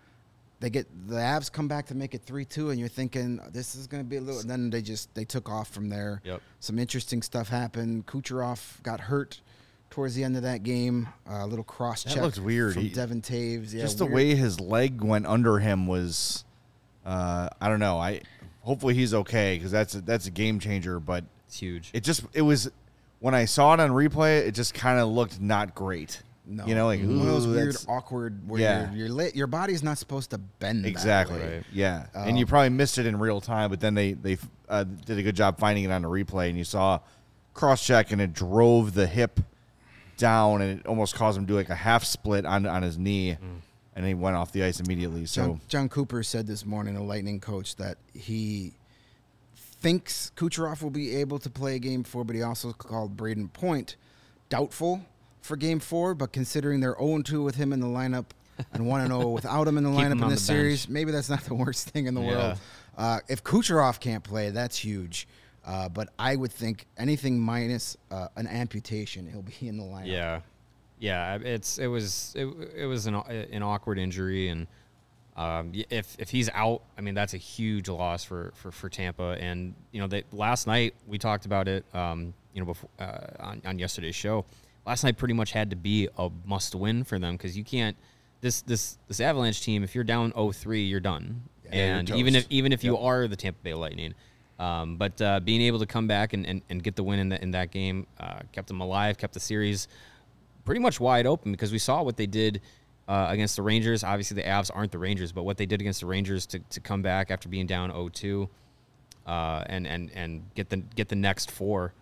[0.59, 3.75] They get the Avs come back to make it three two, and you're thinking this
[3.75, 4.39] is going to be a little.
[4.41, 6.21] And then they just they took off from there.
[6.23, 6.41] Yep.
[6.59, 8.05] Some interesting stuff happened.
[8.05, 9.41] Kucherov got hurt
[9.89, 11.07] towards the end of that game.
[11.27, 12.15] a little cross check.
[12.15, 12.73] That looks weird.
[12.73, 13.73] from He- Devon Toews.
[13.73, 14.15] Yeah, Just the weird.
[14.15, 16.45] way his leg went under him was,
[17.05, 17.97] uh, I don't know.
[17.99, 18.21] I
[18.61, 20.99] hopefully he's okay because that's a, that's a game changer.
[20.99, 21.89] But It's huge.
[21.93, 22.71] it just it was
[23.19, 26.23] when I saw it on replay, it just kind of looked not great.
[26.45, 26.65] No.
[26.65, 28.89] you know, like one of those weird, awkward where Yeah.
[28.91, 30.83] your your lit, your body's not supposed to bend.
[30.83, 31.39] that Exactly.
[31.39, 31.55] way.
[31.57, 31.65] Right.
[31.71, 34.83] Yeah, and Um, you probably missed it in real time, but then they they uh,
[34.83, 36.99] did a good job finding it on the replay, and you saw
[37.53, 39.39] cross check, and it drove the hip
[40.17, 42.97] down, and it almost caused him to do like a half split on on his
[42.97, 43.37] knee,
[43.95, 45.25] and he went off the ice immediately.
[45.25, 48.73] So John, Jon Cooper said this morning, a Lightning coach, that he
[49.55, 53.51] thinks Kucherov will be able to play a Game Four, but he also called Brayden
[53.53, 53.95] Point
[54.49, 55.05] doubtful
[55.43, 56.15] for Game Four.
[56.15, 58.25] But considering they're 0-2 with him in the lineup
[58.73, 61.89] and 1-0 without him in the lineup in this series, maybe that's not the worst
[61.89, 62.27] thing in the Yeah.
[62.27, 62.59] world.
[62.97, 65.27] Uh, if Kucherov can't play, that's huge.
[65.65, 70.07] Uh, but I would think anything minus uh, an amputation, he'll be in the lineup.
[70.07, 70.41] Yeah,
[70.99, 71.37] yeah.
[71.41, 74.67] It's it was it, it was an an awkward injury, and
[75.37, 79.37] um, if if he's out, I mean that's a huge loss for for, for Tampa.
[79.39, 81.85] And you know, they, last night we talked about it.
[81.95, 84.43] Um, you know, before uh, on on yesterday's show,
[84.85, 87.97] last night pretty much had to be a must win for them because you can't.
[88.41, 91.43] This this this Avalanche team, if you're down 0-3, you're done.
[91.65, 94.13] Yeah, you're and even if even if you are the Tampa Bay Lightning.
[94.59, 97.29] Um, but uh, being able to come back and, and, and get the win in,
[97.29, 99.87] the, in that game uh, kept them alive, kept the series
[100.63, 102.61] pretty much wide open because we saw what they did
[103.07, 104.03] uh, against the Rangers.
[104.03, 106.79] Obviously, the Avs aren't the Rangers, but what they did against the Rangers to, to
[106.79, 108.47] come back after being down 0-2
[109.25, 111.93] uh, and and and get the get the next four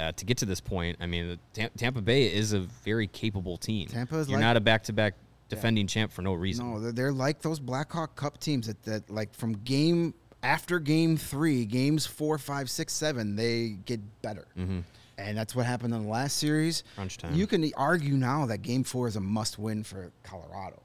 [0.00, 0.96] uh, to get to this point.
[1.00, 3.88] I mean, the Tampa Bay is a very capable team.
[3.88, 5.14] Tampa is You're like- not a back-to-back
[5.48, 6.72] defending champ for no reason.
[6.72, 11.16] No, they're, they're like those Blackhawk Cup teams that, that like from game after game
[11.16, 14.46] three, games four, five, six, seven, they get better.
[14.56, 16.82] And that's what happened in the last series.
[16.82, 16.94] Mm-hmm.
[16.94, 17.34] Crunch time.
[17.34, 20.80] You can argue now that game four is a must win for Colorado.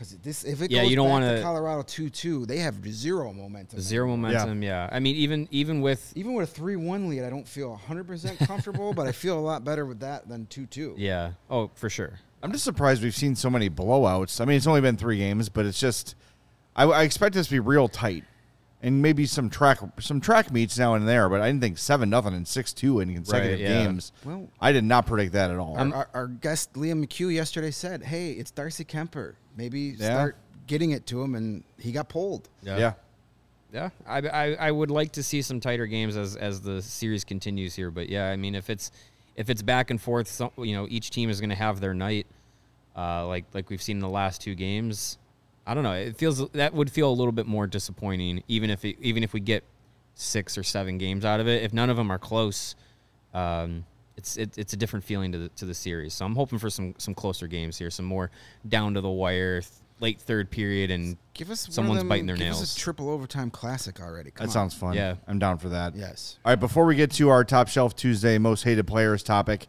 [0.00, 2.60] Because this, if it Yeah, goes you don't back wanna- to Colorado 2 2, they
[2.60, 3.80] have zero momentum.
[3.80, 4.62] Zero momentum.
[4.62, 4.88] Yeah.
[4.90, 8.38] I mean, even even with Even with a 3 1 lead, I don't feel 100%
[8.46, 10.94] comfortable, but I feel a lot better with that than 2 2.
[10.96, 11.32] yeah.
[11.50, 12.18] Oh, for sure.
[12.42, 14.40] I'm just surprised we've seen so many blowouts.
[14.40, 16.14] I mean, it's only been three games, but it's just
[16.74, 18.24] I, I expect this to be real tight,
[18.82, 21.28] and maybe some track some track meets now and there.
[21.28, 23.84] But I didn't think seven nothing and six two in consecutive yeah.
[23.84, 24.12] games.
[24.24, 25.76] Well- I did not predict that at all.
[25.76, 29.34] Our, our, our guest Liam McHugh yesterday said, "Hey, it's Darcy Kuemper.
[29.56, 30.06] Maybe Yeah.
[30.06, 30.36] start
[30.66, 32.48] getting it to him," and he got pulled.
[32.62, 32.92] yeah.
[33.72, 37.22] Yeah, I, I, I would like to see some tighter games as as the series
[37.22, 37.92] continues here.
[37.92, 38.90] But yeah, I mean, if it's
[39.36, 41.94] if it's back and forth, so, you know, each team is going to have their
[41.94, 42.26] night,
[42.96, 45.18] uh, like like we've seen in the last two games.
[45.68, 45.92] I don't know.
[45.92, 49.32] It feels that would feel a little bit more disappointing, even if it, even if
[49.32, 49.62] we get
[50.16, 51.62] six or seven games out of it.
[51.62, 52.74] If none of them are close,
[53.34, 53.84] um,
[54.20, 56.12] it's it, it's a different feeling to the to the series.
[56.14, 58.30] So I'm hoping for some some closer games here, some more
[58.68, 62.36] down to the wire, th- late third period, and Give us someone's them- biting their
[62.36, 62.62] give nails.
[62.62, 64.30] Us a triple overtime classic already.
[64.30, 64.52] Come That on.
[64.52, 64.94] sounds fun.
[64.94, 65.14] Yeah.
[65.26, 65.94] I'm down for that.
[65.96, 66.38] Yes.
[66.44, 69.66] All right, before we get to our top shelf Tuesday most hated players topic,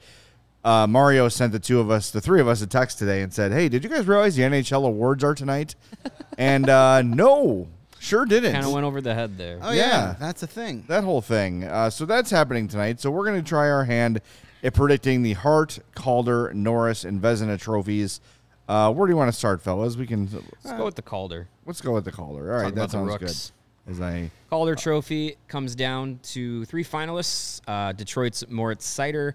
[0.63, 3.33] uh, Mario sent the two of us, the three of us, a text today and
[3.33, 5.75] said, "Hey, did you guys realize the NHL awards are tonight?"
[6.37, 7.67] and uh, no,
[8.01, 8.53] sure didn't.
[8.53, 9.59] kind of went over the head there.
[9.61, 10.15] Oh yeah, Yeah.
[10.19, 10.83] that's a thing.
[10.87, 11.63] that whole thing.
[11.63, 12.99] Uh, so that's happening tonight.
[12.99, 14.19] So we're going to try our hand
[14.63, 18.19] at predicting the Hart, Calder, Norris, and Vezina trophies.
[18.67, 19.97] Uh, where do you want to start, fellas?
[19.97, 20.29] We can
[20.63, 21.47] Let's go with the Calder.
[21.65, 22.51] let's go with the Calder.
[22.53, 23.51] All right, Talk that about the sounds
[23.85, 23.91] good.
[23.91, 29.33] As I Calder Trophy comes down to three finalists: uh, Detroit's Moritz Seider,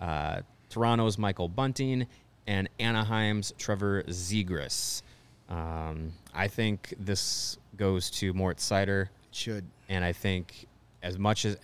[0.00, 2.06] uh, Toronto's Michael Bunting,
[2.46, 5.00] and Anaheim's Trevor Zegras.
[5.48, 9.64] Um, I think this goes to Moritz Seider, Should.
[9.88, 10.66] and I think
[11.02, 11.56] as much as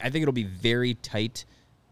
[0.00, 1.44] I think it'll be very tight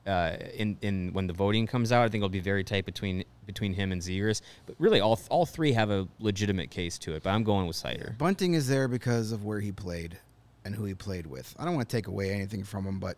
[0.07, 2.05] uh, in in when the voting comes out.
[2.05, 4.41] I think it'll be very tight between between him and Zegras.
[4.67, 7.23] But really, all all three have a legitimate case to it.
[7.23, 8.17] But I'm going with Seider.
[8.19, 10.19] Bunting is there because of where he played
[10.65, 11.55] and who he played with.
[11.59, 13.17] I don't want to take away anything from him, but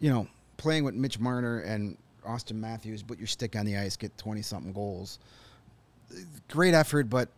[0.00, 3.96] you know, playing with Mitch Marner and Auston Matthews, put your stick on the ice,
[3.96, 5.18] get twenty something goals.
[6.48, 7.28] Great effort, but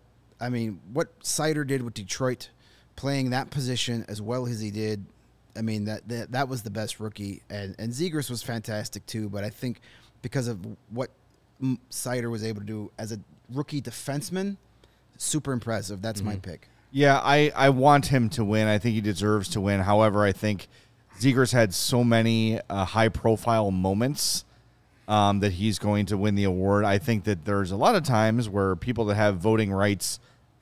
[0.40, 2.50] I mean, what Seider did with Detroit,
[2.96, 5.04] playing that position as well as he did,
[5.56, 9.28] I mean that that, that was the best rookie, and and Zegras was fantastic too.
[9.28, 9.80] But I think
[10.22, 11.10] because of what
[11.90, 13.18] Seider was able to do as a
[13.52, 14.56] rookie defenseman,
[15.16, 16.02] super impressive.
[16.02, 16.68] That's my pick.
[16.90, 18.66] Yeah, I, I want him to win.
[18.66, 19.80] I think he deserves to win.
[19.80, 20.68] However, I think
[21.20, 24.44] Zegras had so many uh, high profile moments
[25.06, 26.84] um, that he's going to win the award.
[26.84, 30.18] I think that there's a lot of times where people that have voting rights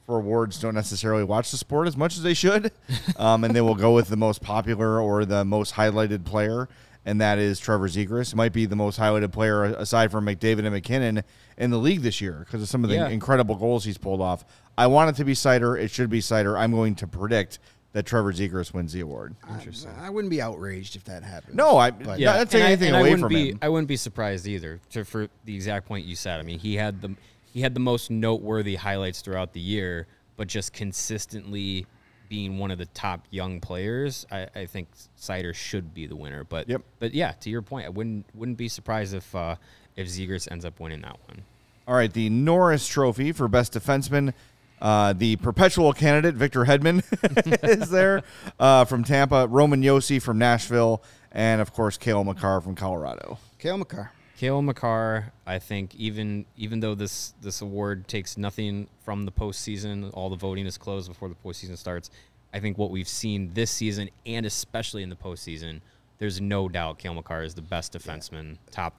[0.06, 2.72] for awards don't necessarily watch the sport as much as they should,
[3.16, 6.68] um, and they will go with the most popular or the most highlighted player,
[7.04, 8.34] and that is Trevor Zegras.
[8.34, 11.22] Might be the most highlighted player aside from McDavid and MacKinnon
[11.58, 13.08] in the league this year because of some of the Yeah.
[13.08, 14.44] incredible goals he's pulled off.
[14.78, 15.78] I want it to be Seider.
[15.80, 16.56] It should be Seider.
[16.58, 17.58] I'm going to predict
[17.92, 19.34] that Trevor Zegras wins the award.
[19.50, 19.90] Interesting.
[19.98, 21.56] I, wouldn't be outraged if that happened.
[21.56, 23.58] No, I But- yeah, not taking anything I away wouldn't from be, him.
[23.62, 26.38] I wouldn't be surprised either to, for the exact point you said.
[26.38, 27.14] I mean, he had the
[27.56, 31.86] he had the most noteworthy highlights throughout the year, but just consistently
[32.28, 34.88] being one of the top young players, I, I think
[35.18, 36.44] Seider should be the winner.
[36.44, 36.82] But Yep.
[36.98, 39.56] but yeah, to your point, I wouldn't wouldn't be surprised if uh,
[39.96, 41.44] if Zegras ends up winning that one.
[41.88, 44.34] All right, the Norris Trophy for best defenseman.
[44.78, 47.02] Uh, the perpetual candidate Victor Hedman
[47.64, 48.22] is there
[48.60, 53.38] uh, from Tampa, Roman Josi from Nashville, and of course Cale Makar from Colorado.
[53.58, 54.12] Cale Makar.
[54.36, 60.10] Cale Makar, I think even even though this this award takes nothing from the postseason,
[60.12, 62.10] all the voting is closed before the postseason starts.
[62.52, 65.80] I think what we've seen this season and especially in the postseason,
[66.18, 68.94] there's no doubt Cale Makar is the best defenseman, top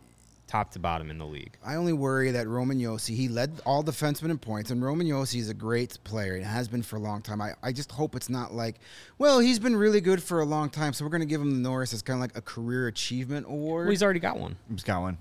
[0.47, 1.57] top to bottom in the league.
[1.63, 5.39] I only worry that Roman Josi, he led all defensemen in points, and Roman Josi
[5.39, 7.41] is a great player and has been for a long time.
[7.41, 8.77] I, I just hope it's not like,
[9.17, 11.51] well, he's been really good for a long time, so we're going to give him
[11.51, 13.85] the Norris as kind of like a career achievement award.
[13.85, 14.55] Well, he's already got one.
[14.69, 15.17] He's got one.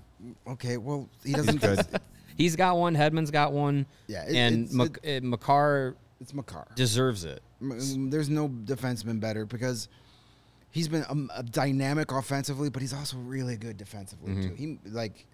[0.47, 1.61] Okay, well, he doesn't.
[1.61, 1.85] Good.
[2.37, 2.95] He's got one.
[2.95, 3.85] Hedman's got one.
[4.07, 6.67] Yeah, it- and it's- Mc, uh, Makar it's Makar.
[6.75, 7.41] deserves it.
[7.61, 9.87] There's no defenseman better because
[10.71, 14.53] he's been um, a dynamic offensively, but he's also really good defensively too.
[14.55, 15.25] He like,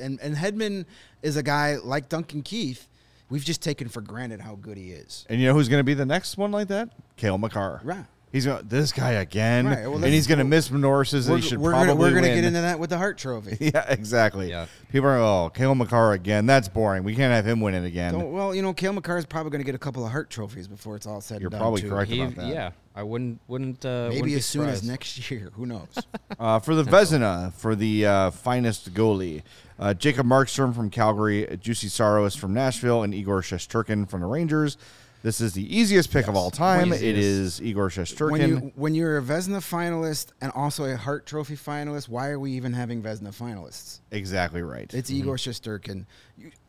[0.00, 0.86] and and Hedman
[1.22, 2.88] is a guy like Duncan Keith.
[3.30, 5.26] We've just taken for granted how good he is.
[5.28, 6.88] And you know who's going to be the next one like that?
[7.16, 7.80] Cale Makar.
[7.84, 8.06] Right.
[8.30, 11.38] He's going this guy again, Right, well, and he's going to miss Norris's that We're,
[11.38, 13.56] he should we're probably gonna, we're gonna get into that with the Hart Trophy.
[13.74, 14.50] Yeah, exactly.
[14.50, 14.66] Yeah.
[14.92, 16.46] People are oh, Cale Makar again.
[16.46, 17.04] That's boring.
[17.04, 18.12] We can't have him winning again.
[18.12, 20.28] Don't- well, you know, Cale Makar is probably going to get a couple of Hart
[20.30, 21.60] trophies before it's all said You're and done.
[21.60, 21.88] probably too.
[21.88, 22.10] correct.
[22.10, 22.48] He, about that.
[22.48, 25.50] yeah, I wouldn't wouldn't uh, wouldn't Maybe be as soon as next year.
[25.54, 25.88] Who knows?
[26.38, 29.42] Uh, for the Vezina, for the uh, finest goalie,
[29.80, 34.76] uh, Jacob Markstrom from Calgary, Juuse Saros from Nashville, and Igor Shesterkin from the Rangers.
[35.22, 36.92] This is the easiest pick of all time.
[36.92, 38.30] It is Igor Shesterkin.
[38.30, 42.38] when you when you're a Vezina finalist and also a Hart Trophy finalist, why are
[42.38, 44.00] we even having Vezina finalists?
[44.10, 44.92] exactly right.
[44.94, 45.20] It's mm-hmm.
[45.20, 46.06] Igor Shesterkin.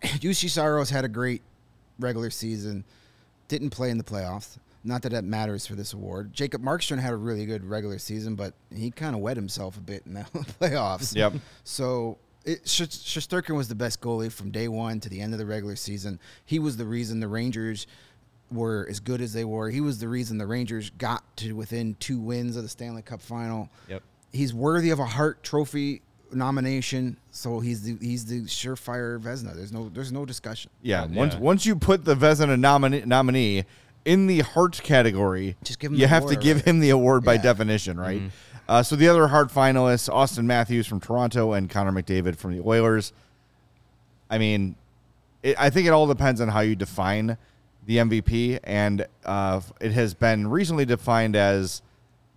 [0.03, 1.43] Juuse Saros had a great
[1.99, 2.83] regular season.
[3.47, 4.57] Didn't play in the playoffs.
[4.83, 6.33] Not that that matters for this award.
[6.33, 9.81] Jacob Markstrom had a really good regular season, but he kind of wet himself a
[9.81, 10.21] bit in the
[10.61, 11.15] playoffs.
[11.15, 11.33] Yep.
[11.65, 12.61] So it,
[13.49, 16.19] was the best goalie from day one to the end of the regular season.
[16.45, 17.87] He was the reason the Rangers
[18.51, 19.69] were as good as they were.
[19.69, 23.21] He was the reason the Rangers got to within two wins of the Stanley Cup
[23.21, 24.01] final Yep.
[24.31, 27.17] he's worthy of a Hart Trophy nomination.
[27.31, 29.55] So he's the he's the surefire Vezina.
[29.55, 30.71] There's no there's no discussion.
[30.81, 31.39] yeah, once yeah.
[31.39, 33.65] once you put the Vezina nominee, nominee
[34.05, 36.69] in the Hart category, Just give him you the have to give already.
[36.69, 37.41] him the award by Yeah.
[37.43, 38.21] definition, right?
[38.67, 42.63] Uh, so the other Hart finalists: Auston Matthews from Toronto and Connor McDavid from the
[42.63, 43.13] Oilers.
[44.29, 44.75] I mean,
[45.41, 47.37] it, I think it all depends on how you define
[47.89, 51.81] the MVP, and uh, it has been recently defined as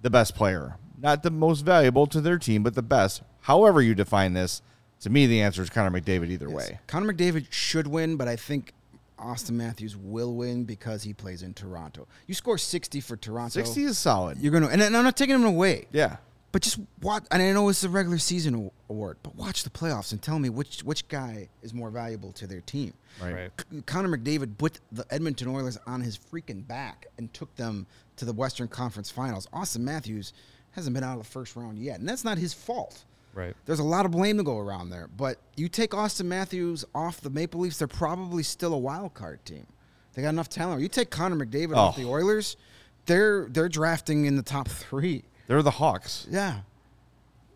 [0.01, 3.23] the best player, not the most valuable to their team, but the best.
[3.43, 4.63] However, you define this,
[5.01, 6.81] to me, the answer is Connor McDavid either way.
[6.87, 8.73] Connor McDavid should win, but I think
[9.19, 12.09] Auston Matthews will win because he plays in Toronto.
[12.27, 13.53] You score 60 for Toronto.
[13.53, 14.39] 60 is solid.
[14.39, 15.87] You're gonna, and I'm not taking him away.
[15.93, 16.17] Yeah.
[16.53, 20.13] But just watch, and I know it's a regular season award, but watch the playoffs
[20.13, 22.93] and tell me which which guy is more valuable to their team.
[23.21, 23.51] Right.
[23.73, 23.87] Right.
[23.87, 27.87] Connor McDavid put the Edmonton Oilers on his freaking back and took them
[28.17, 29.49] to the Western Conference Finals.
[29.55, 30.35] Auston Matthews
[30.73, 33.05] hasn't been out of the first round yet, and that's not his fault.
[33.35, 33.57] Right.
[33.65, 37.23] There's a lot of blame to go around there, but you take Auston Matthews off
[37.23, 39.67] the Maple Leafs, they're probably still a wild card team.
[40.13, 40.83] They got enough talent.
[40.83, 42.03] You take Connor McDavid off Oh.
[42.03, 42.59] the Oilers,
[43.07, 45.25] they're they're drafting in the top three.
[45.47, 46.27] They're the Hawks.
[46.31, 46.61] Yeah,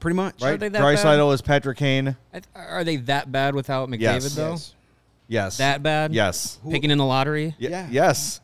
[0.01, 0.43] pretty much.
[0.43, 0.59] Right?
[0.59, 2.17] they that Draisaitl is Patrick Kane.
[2.33, 4.35] I th- Are they that bad without McDavid Yes.
[4.35, 4.51] though?
[4.53, 4.75] Yes.
[5.29, 5.57] Yes.
[5.59, 6.15] That bad?
[6.15, 6.59] Yes.
[6.69, 7.47] Picking in the lottery?
[7.49, 7.89] Y- Yeah.
[7.91, 8.41] Yes.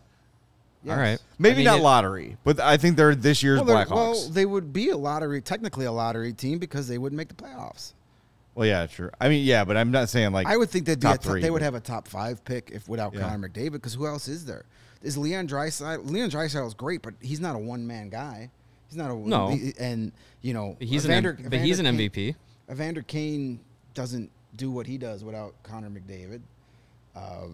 [0.84, 0.92] Yes.
[0.96, 1.18] All right.
[1.38, 3.90] Maybe I mean, not it- lottery, but I think they're this year's Well, they're- Blackhawks.
[3.90, 7.28] well, Well, they would be a lottery, technically a lottery team because they wouldn't make
[7.28, 7.92] the playoffs.
[8.56, 9.12] Well, yeah, sure.
[9.20, 11.22] I mean, yeah, but I'm not saying like I would think they'd be a top
[11.22, 13.20] top, three, they would have a top five pick if without Yeah.
[13.28, 14.64] Connor McDavid because who else is there?
[15.02, 16.10] Is Leon Draisaitl?
[16.10, 18.50] Leon Draisaitl is great, but he's not a one man guy.
[18.92, 19.58] He's not a No.
[19.78, 22.14] and you know But he's an Evander- M- but he's an Evander MVP.
[22.14, 22.36] Kane-
[22.70, 23.60] Evander Kane
[23.94, 26.42] doesn't do what he does without Connor McDavid.
[27.16, 27.46] Uh,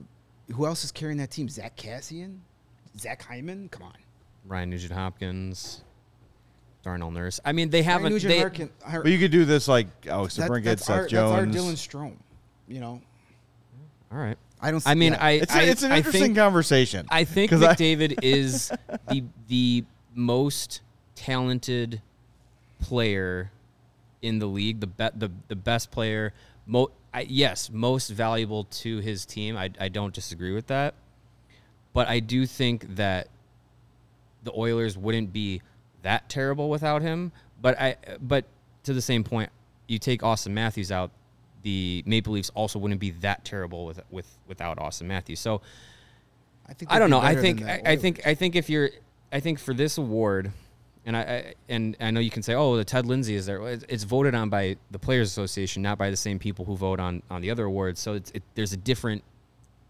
[0.53, 1.48] who else is carrying that team?
[1.48, 2.38] Zack Kassian,
[2.98, 3.68] Zach Hyman.
[3.68, 3.92] Come on.
[4.46, 5.85] Ryan Nugent Hopkins.
[6.83, 7.38] Darnell Nurse.
[7.44, 8.11] I mean, they haven't.
[8.12, 10.96] Nugent They, Hopkins- Har- But you could do this like Alex that- DeBrincat, that's Seth
[10.96, 11.55] our, Jones.
[11.55, 11.74] That's our Dylan
[12.11, 12.16] Strome.
[12.66, 13.01] You know,
[14.11, 14.37] all right.
[14.61, 14.83] I don't.
[14.85, 15.24] I mean, yeah.
[15.24, 15.31] I.
[15.33, 17.07] It's, I, a, it's an I interesting think, conversation.
[17.11, 18.72] I think 'Cause I- McDavid is
[19.09, 19.85] the the
[20.16, 20.81] most
[21.18, 22.00] talented
[22.81, 23.50] player
[24.22, 26.33] in the league, the be, the the best player.
[26.66, 29.57] Mo, I, yes, most valuable to his team.
[29.57, 30.94] I I don't disagree with that,
[31.92, 33.28] but I do think that
[34.44, 35.61] the Oilers wouldn't be
[36.02, 37.33] that terrible without him.
[37.61, 38.44] But I but
[38.85, 39.50] to the same point,
[39.88, 41.11] you take Auston Matthews out,
[41.62, 45.40] the Maple Leafs also wouldn't be that terrible with with without Auston Matthews.
[45.40, 45.62] So
[46.68, 46.92] I think.
[46.92, 47.20] I don't know.
[47.20, 48.90] I think I, I think I think if you're
[49.33, 50.52] I think for this award,
[51.09, 53.66] and I, I and I know you can say, oh, the Ted Lindsay is there.
[53.66, 57.23] It's, voted on by the Players Association, not by the same people who vote on
[57.31, 57.99] on the other awards.
[57.99, 59.25] So it's, it, there's a different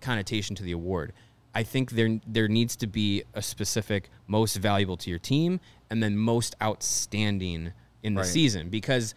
[0.01, 1.13] connotation to the award.
[1.55, 5.59] I think there there needs to be a specific most valuable to your team
[5.91, 7.73] and then most outstanding
[8.05, 8.27] in the Right.
[8.29, 9.15] season because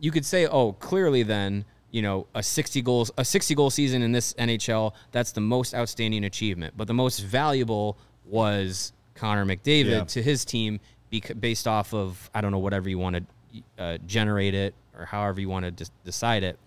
[0.00, 4.02] you could say, oh, clearly then you know a 60 goals a 60 goal season
[4.02, 9.90] in this NHL that's the most outstanding achievement, but the most valuable was Connor McDavid
[9.90, 10.04] Yeah.
[10.04, 10.80] to his team
[11.20, 15.04] bec- based off of I don't know whatever you want to uh, generate it or
[15.04, 16.58] however you want to des- decide it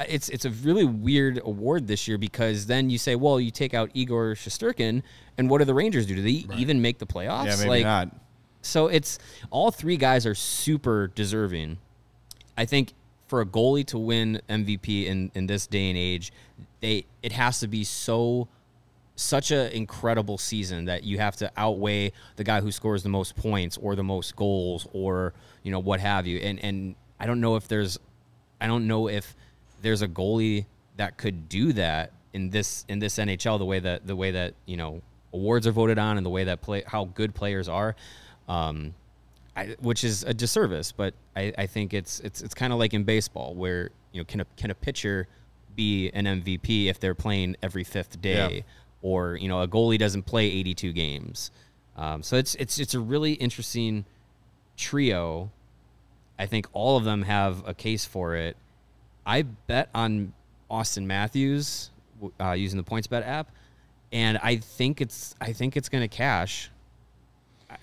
[0.00, 3.50] uh, it's it's a really weird award this year because then you say, well, you
[3.50, 5.02] take out Igor Shesterkin,
[5.36, 6.14] and what do the Rangers do?
[6.14, 7.46] Do they even make the playoffs?
[7.46, 8.16] yeah, maybe like, not.
[8.62, 9.18] So it's
[9.50, 11.78] all three guys are super deserving.
[12.56, 12.94] I think
[13.26, 16.32] for a goalie to win MVP in in this day and age,
[16.80, 18.48] they it has to be so
[19.20, 23.36] such an incredible season that you have to outweigh the guy who scores the most
[23.36, 26.38] points or the most goals or you know what have you.
[26.38, 27.98] And and I don't know if there's
[28.60, 29.34] I don't know if
[29.82, 34.06] there's a goalie that could do that in this in this NHL the way that
[34.06, 35.02] the way that you know
[35.32, 37.94] awards are voted on and the way that play how good players are.
[38.48, 38.94] Um,
[39.56, 42.94] I, which is a disservice, but I, I think it's it's it's kind of like
[42.94, 45.26] in baseball where you know can a can a pitcher
[45.74, 48.62] be an MVP if they're playing every fifth day, Yeah.
[49.02, 51.50] Or you know a goalie doesn't play 82 games.
[51.96, 54.04] Um, so it's it's it's a really interesting
[54.76, 55.50] trio.
[56.38, 58.56] I think all of them have a case for it.
[59.26, 60.32] I bet on
[60.70, 61.90] Auston Matthews
[62.40, 63.50] uh, using the PointsBet app,
[64.12, 66.70] and I think it's I think it's going to cash.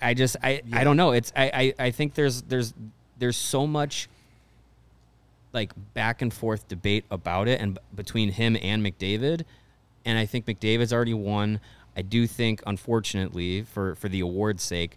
[0.02, 1.12] I- just I, I don't know.
[1.12, 2.74] It's I, I I think there's there's
[3.18, 4.08] there's so much
[5.52, 9.44] like back and forth debate about it and b- between him and McDavid,
[10.08, 11.60] and I think McDavid's already won.
[11.96, 14.96] I do think, unfortunately, for for the award's sake,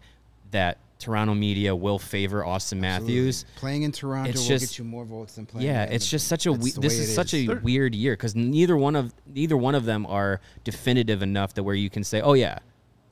[0.52, 3.43] that Toronto media will favor Auston Matthews.
[3.56, 5.65] playing in Toronto It's will just- get you more votes than playing.
[5.67, 8.13] Yeah, in it's just such a we- this way is such a They're- weird year
[8.13, 12.04] because neither one of neither one of them are definitive enough that where you can
[12.04, 12.60] say, oh yeah,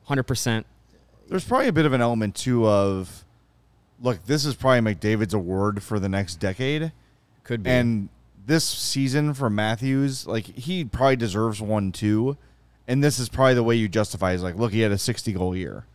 [0.04, 0.66] hundred percent.
[1.28, 3.24] There's probably a bit of an element too of,
[4.00, 6.92] look, this is probably McDavid's award for the next decade,
[7.44, 7.70] Could be.
[7.70, 8.08] and
[8.50, 12.36] this season for Matthews, like he probably deserves one too,
[12.88, 15.32] and this is probably the way you justify is like, look, he had a 60
[15.34, 15.86] goal year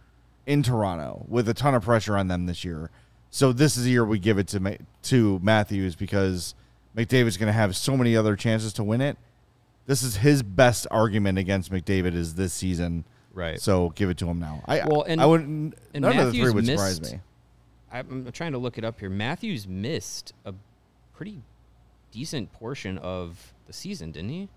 [0.46, 2.90] in Toronto with a ton of pressure on them this year,
[3.30, 6.56] so this is the year we give it to Ma- to Matthews because
[6.96, 9.18] McDavid's going to have so many other chances to win it.
[9.86, 13.04] This is his best argument against McDavid is this season.
[13.34, 13.60] Right.
[13.60, 14.64] So give it to him now.
[14.66, 15.76] I Well, and- I wouldn't.
[15.94, 17.20] and None of the three Matthews would surprise me.
[17.92, 19.10] I'm trying to look it up here.
[19.10, 20.54] Matthews missed a
[21.14, 21.42] pretty
[22.16, 24.50] decent portion of the season, didn't he?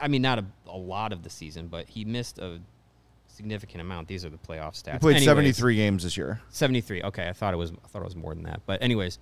[0.00, 2.58] I mean, not a, a lot of the season, but he missed a
[3.26, 4.08] significant amount.
[4.08, 4.94] These are the playoff stats.
[4.94, 6.40] He played 73 games this year.
[6.48, 7.02] 73.
[7.02, 8.62] Okay, I thought it was I thought it was more than that.
[8.64, 9.18] But anyways,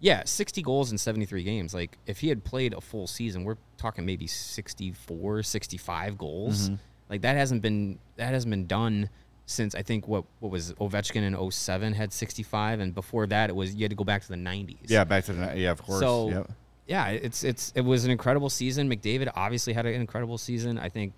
[0.00, 1.72] yeah, 60 goals in 73 games.
[1.74, 6.68] Like if he had played a full season, we're talking maybe 64, 65 goals.
[6.68, 6.74] Mm-hmm.
[7.08, 9.08] Like that hasn't been that hasn't been done
[9.46, 13.56] since I think what what was Ovechkin in 07 had 65 and before that it
[13.56, 14.78] was you had to go back to the 90s.
[14.86, 16.00] Yeah, back to the yeah, of course.
[16.00, 16.50] So Yep.
[16.86, 18.90] Yeah, it's it's it was an incredible season.
[18.90, 20.78] McDavid obviously had an incredible season.
[20.78, 21.12] I think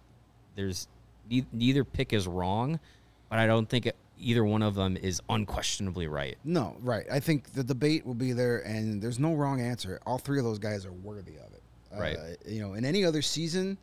[0.54, 0.88] there's
[1.28, 2.78] ne- neither pick is wrong,
[3.28, 6.38] but I don't think it, either one of them is unquestionably right.
[6.44, 7.06] No, right.
[7.10, 10.00] I think the debate will be there, and there's no wrong answer.
[10.06, 11.62] All three of those guys are worthy of it.
[11.98, 12.16] Right.
[12.16, 13.78] Uh, you know, in any other season,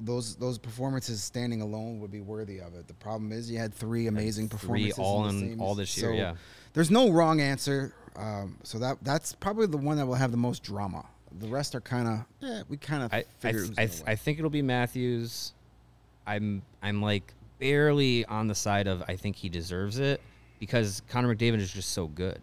[0.00, 2.88] those those performances standing alone would be worthy of it.
[2.88, 6.10] The problem is you had three amazing three performances, all in, in- all this year,
[6.10, 6.34] so yeah.
[6.74, 7.94] There's no wrong answer.
[8.16, 11.04] Um, so that that's probably the one that will have the most drama.
[11.40, 14.14] The rest are kind of eh, we kind of I I, th- I, th- I
[14.16, 15.52] think it'll be Matthews.
[16.26, 20.20] I'm I'm like barely on the side of I think he deserves it
[20.60, 22.40] because Connor McDavid is just so good.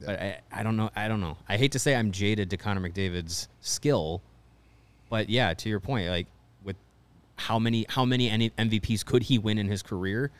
[0.00, 1.36] But I, I don't know I don't know.
[1.48, 4.22] I hate to say I'm jaded to Connor McDavid's skill,
[5.10, 6.26] but yeah, to your point, like
[6.64, 6.76] with
[7.36, 10.30] how many how many MVPs could he win in his career?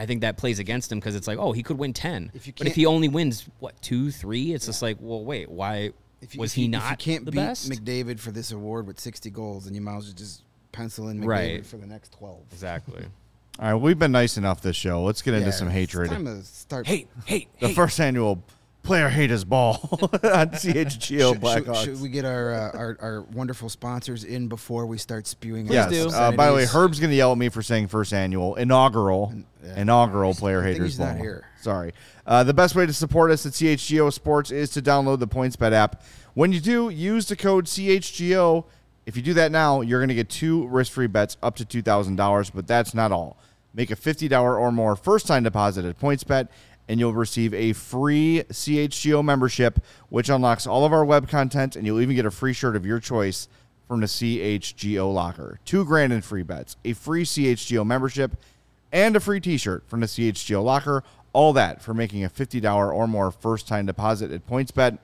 [0.00, 2.30] I think that plays against him because it's like, oh, he could win ten.
[2.32, 5.50] If you but if he only wins what two, three, it's just like, well, wait,
[5.50, 5.90] why
[6.22, 7.68] If you, was if he you, not If you can't the beat best?
[7.70, 10.42] McDavid for this award with 60 goals, and you might as well just
[10.72, 11.66] pencil in McDavid Right.
[11.66, 12.38] for the next 12.
[12.52, 13.04] exactly.
[13.58, 15.02] All right, we've been nice enough this show.
[15.02, 16.10] Let's get into Yeah, some it's hatred.
[16.10, 16.86] time to start.
[16.86, 17.76] Hate, hate, the hate.
[17.76, 18.42] first annual
[18.82, 21.84] Player haters Ball on CHGO should, should, Blackhawks.
[21.84, 25.66] should we get our, uh, our our wonderful sponsors in before we start spewing?
[25.66, 25.90] Yes.
[25.90, 26.08] do.
[26.08, 26.64] Uh, by the way.
[26.66, 29.80] Herb's going to yell at me for saying first annual, inaugural, yeah.
[29.80, 31.22] inaugural player haters he's not ball.
[31.22, 31.46] here.
[31.60, 31.92] Sorry.
[32.26, 35.72] Uh, the best way to support us at CHGO Sports is to download the PointsBet
[35.72, 36.02] app.
[36.34, 38.64] When you do, use the code CHGO.
[39.06, 41.82] If you do that now, you're going to get two risk-free bets up to two
[41.82, 42.50] thousand dollars.
[42.50, 43.36] But that's not all.
[43.74, 46.48] Make a fifty dollar or more first-time deposit at PointsBet,
[46.90, 49.78] and you'll receive a free CHGO membership,
[50.08, 52.84] which unlocks all of our web content, and you'll even get a free shirt of
[52.84, 53.46] your choice
[53.86, 55.60] from the CHGO locker.
[55.64, 58.36] Two grand in free bets, a free CHGO membership,
[58.90, 61.04] and a free t-shirt from the CHGO locker.
[61.32, 64.98] All that for making a $50 or more first-time deposit at PointsBet.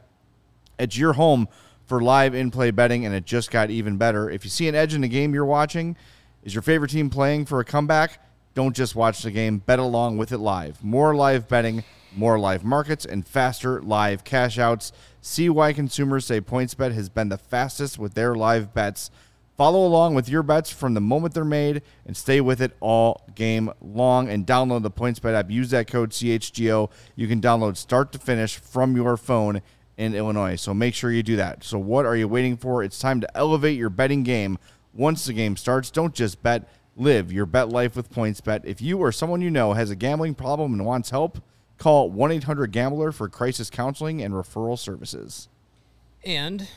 [0.81, 1.47] It's your home
[1.87, 4.29] for live in-play betting, and it just got even better.
[4.29, 5.97] If you see an edge in the game you're watching,
[6.43, 8.26] is your favorite team playing for a comeback?
[8.57, 10.83] Don't just watch the game, bet along with it live.
[10.83, 11.85] More live betting,
[12.17, 14.93] more live markets, and faster live cash outs.
[15.21, 19.11] See why consumers say PointsBet has been the fastest with their live bets.
[19.59, 23.27] Follow along with your bets from the moment they're made and stay with it all
[23.35, 24.31] game long.
[24.31, 25.51] And download the PointsBet app.
[25.51, 26.91] Use that code CHGO.
[27.15, 29.61] You can download start to finish from your phone
[29.99, 30.57] in Illinois.
[30.57, 31.63] So make sure you do that.
[31.63, 32.83] So, what are you waiting for?
[32.83, 34.59] It's time to elevate your betting game.
[34.95, 36.67] Once the game starts, don't just bet,
[36.97, 38.65] live your bet life with PointsBet.
[38.65, 41.39] If you or someone you know has a gambling problem and wants help,
[41.79, 45.49] call 1 800 Gambler for crisis counseling and referral services.
[46.25, 46.69] And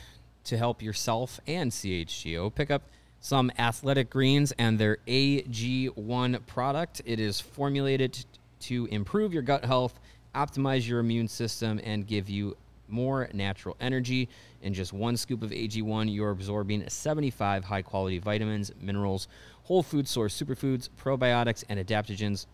[0.44, 2.82] to help yourself and CHGO, pick up
[3.20, 7.02] some athletic greens and their AG1 product.
[7.04, 8.24] It is formulated
[8.60, 9.98] to improve your gut health,
[10.34, 12.56] optimize your immune system, and give you
[12.88, 14.28] more natural energy.
[14.62, 19.28] In just one scoop of AG1, you're absorbing 75 high quality vitamins, minerals,
[19.70, 22.46] whole food source superfoods, probiotics, and adaptogens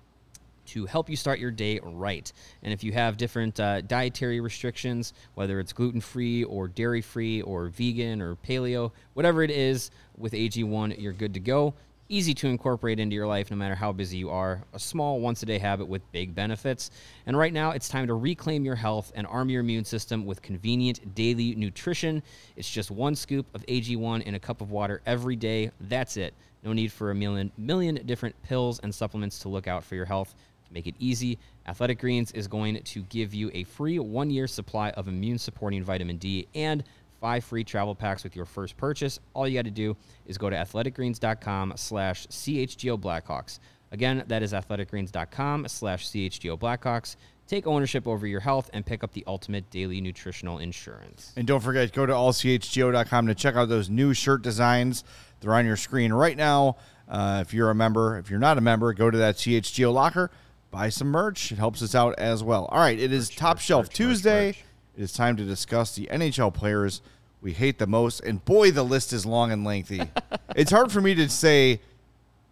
[0.67, 2.31] to help you start your day right.
[2.63, 7.41] And if you have different uh, dietary restrictions, whether it's gluten free or dairy free
[7.41, 11.73] or vegan or paleo, whatever it is, with AG1, you're good to go.
[12.11, 14.63] Easy to incorporate into your life no matter how busy you are.
[14.75, 16.91] A small once a day habit with big benefits.
[17.25, 20.43] And right now, it's time to reclaim your health and arm your immune system with
[20.43, 22.23] convenient daily nutrition.
[22.57, 25.71] It's just one scoop of AG1 in a cup of water every day.
[25.81, 26.35] That's it.
[26.63, 30.05] No need for a million million different pills and supplements to look out for your
[30.05, 30.35] health.
[30.67, 31.39] To make it easy,
[31.69, 35.85] Athletic Greens is going to give you a free one year supply of immune supporting
[35.85, 36.83] vitamin D and
[37.21, 39.19] five free travel packs with your first purchase.
[39.35, 39.97] All you got to do
[40.27, 43.59] is go to athleticgreens.com slash CHGO Blackhawks.
[43.93, 47.17] Again, that is athleticgreens.com slash CHGO Blackhawks.
[47.47, 51.33] Take ownership over your health and pick up the ultimate daily nutritional insurance.
[51.37, 55.05] And don't forget, go to allchgo.com to check out those new shirt designs.
[55.47, 56.77] They're on your screen right now.
[57.09, 60.33] Uh, if you're a member, if you're not a member, go to that CHGO locker,
[60.73, 61.53] buy some merch.
[61.53, 62.65] It helps us out as well.
[62.65, 64.49] All right, it is Top Shelf Tuesday.
[64.97, 67.01] It is time to discuss the NHL players
[67.41, 68.23] we hate the most.
[68.25, 70.03] And boy, the list is long and lengthy.
[70.57, 71.81] it's hard for me to say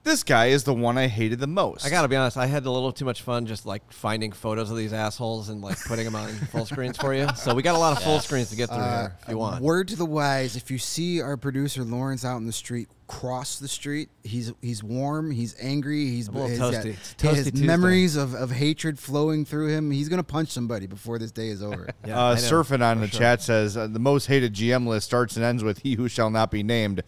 [0.04, 1.84] this guy is the one I hated the most.
[1.84, 2.36] I gotta be honest.
[2.36, 5.60] I had a little too much fun just like finding photos of these assholes and
[5.62, 7.26] like putting them on full screens for you.
[7.36, 9.62] So we got a lot of full screens to get through here if you want.
[9.62, 13.58] Word to the wise: if you see our producer Lawrence out in the street, cross
[13.58, 14.08] the street.
[14.22, 15.30] He's he's warm.
[15.30, 16.06] He's angry.
[16.06, 16.72] He's A little toasty.
[16.72, 17.66] got- It's he has Tuesday.
[17.66, 19.90] memories of, of hatred flowing through him.
[19.90, 21.88] He's gonna punch somebody before this day is over.
[22.06, 23.20] Yeah, uh, Surfing on for the sure.
[23.20, 26.28] chat says uh, the most hated GM list starts and ends with "He who shall
[26.28, 27.02] not be named."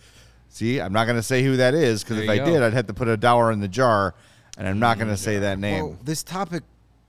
[0.57, 2.47] See, I'm not going to say who that is because if I go.
[2.47, 4.15] did, I'd have to put a dollar in the jar,
[4.57, 5.85] and I'm not going to say that name.
[5.85, 6.63] Well, this topic,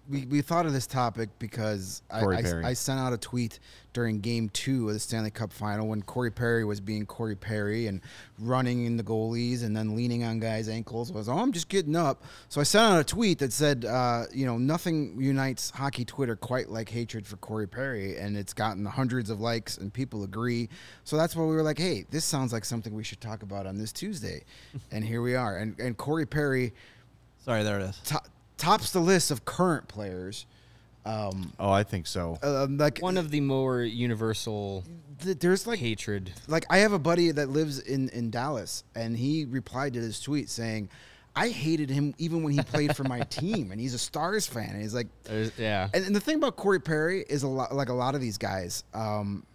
[0.09, 3.59] we, we thought of this topic because I, I, I sent out a tweet
[3.93, 7.87] during Game Two of the Stanley Cup Final when Corey Perry was being Corey Perry
[7.87, 8.01] and
[8.39, 11.11] running in the goalies and then leaning on guys' ankles.
[11.11, 12.23] Was oh, I'm just getting up.
[12.49, 16.35] So I sent out a tweet that said, uh, you know, nothing unites hockey Twitter
[16.35, 20.69] quite like hatred for Corey Perry, and it's gotten hundreds of likes and people agree.
[21.03, 23.65] So that's why we were like, hey, this sounds like something we should talk about
[23.65, 24.43] on this Tuesday,
[24.91, 25.57] and here we are.
[25.57, 26.73] And and Corey Perry
[27.39, 27.97] Sorry, there it is.
[28.01, 28.21] to-
[28.57, 30.45] tops the list of current players.
[31.05, 32.37] Um, oh, I think so.
[32.43, 34.83] uh, like One of the more universal
[35.23, 36.33] th- there's like hatred.
[36.49, 40.19] like I have a buddy that lives in in Dallas, and he replied to this
[40.19, 40.89] tweet saying,
[41.33, 44.71] "I hated him even when he played for my team, and he's a Stars fan."
[44.71, 45.87] And he's like, There's- yeah.
[45.93, 48.37] and, and the thing about Corey Perry is a lot like a lot of these
[48.37, 48.83] guys.
[48.93, 49.45] Um,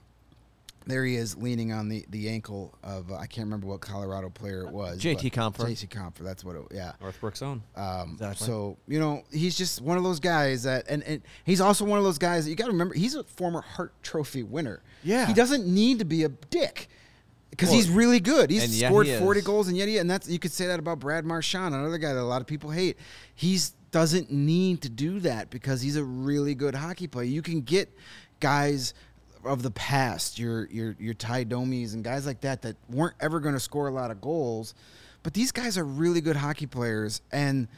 [0.86, 4.30] There he is, leaning on the, the ankle of uh, I can't remember what Colorado
[4.30, 5.00] player it was.
[5.00, 5.68] JT but- Compher.
[5.68, 6.18] JT Compher.
[6.20, 6.62] That's what it.
[6.72, 6.92] Yeah.
[7.00, 7.62] Northbrook's own.
[7.76, 8.46] Um, Exactly.
[8.46, 11.98] So you know he's just one of those guys that, and, and he's also one
[11.98, 12.94] of those guys that you got to remember.
[12.94, 14.82] He's a former Hart Trophy winner.
[15.04, 15.26] Yeah.
[15.26, 16.88] he doesn't need to be a dick
[17.50, 18.50] because Well, he's really good.
[18.50, 19.46] He's scored he forty is.
[19.46, 22.12] goals, and yet he and that's you could say that about Brad Marchand, another guy
[22.12, 22.96] that a lot of people hate.
[23.34, 27.26] He's doesn't need to do that because he's a really good hockey player.
[27.26, 27.94] You can get
[28.40, 28.94] guys
[29.44, 33.40] of the past, your your your Tie Domis and guys like that that weren't ever
[33.40, 34.74] going to score a lot of goals,
[35.22, 37.68] but these guys are really good hockey players and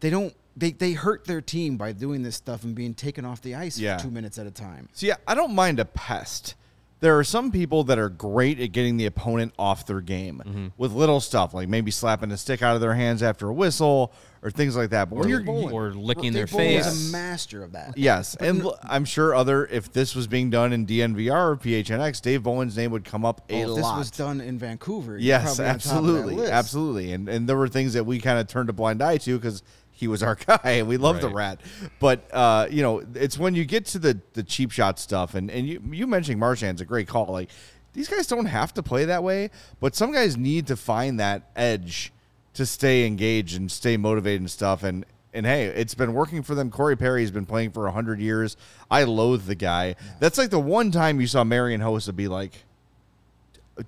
[0.00, 3.40] they don't they, they hurt their team by doing this stuff and being taken off
[3.40, 3.96] the ice Yeah.
[3.96, 4.88] for two minutes at a time.
[4.92, 6.54] So yeah, I don't mind a pest.
[7.02, 10.66] There are some people that are great at getting the opponent off their game mm-hmm.
[10.76, 14.12] with little stuff, like maybe slapping a stick out of their hands after a whistle
[14.40, 15.10] or things like that.
[15.10, 16.86] But when Or, you're or licking their Dave Bolland face.
[16.86, 17.98] is a master of that.
[17.98, 22.44] Yes, and I'm sure other if this was being done in DNVR or PHNX, Dave
[22.44, 25.42] Bolland's name would come up a Well, if this was done in Vancouver, you're yes,
[25.42, 26.52] on top of that absolutely, list.
[26.52, 29.38] absolutely, and and there were things that we kind of turned a blind eye to
[29.38, 29.62] because
[30.02, 31.60] he was our guy and we love the rat.
[32.00, 35.48] But uh, you know, it's when you get to the the cheap shot stuff, and
[35.48, 37.26] and you you mentioning Marchand's a great call.
[37.26, 37.50] Like
[37.92, 41.50] these guys don't have to play that way, but some guys need to find that
[41.54, 42.12] edge
[42.54, 44.82] to stay engaged and stay motivated and stuff.
[44.82, 46.68] And and hey, it's been working for them.
[46.68, 48.56] Corey Perry's been playing for hundred years.
[48.90, 49.94] I loathe the guy.
[50.18, 52.64] That's like the one time you saw Marian Hossa be like,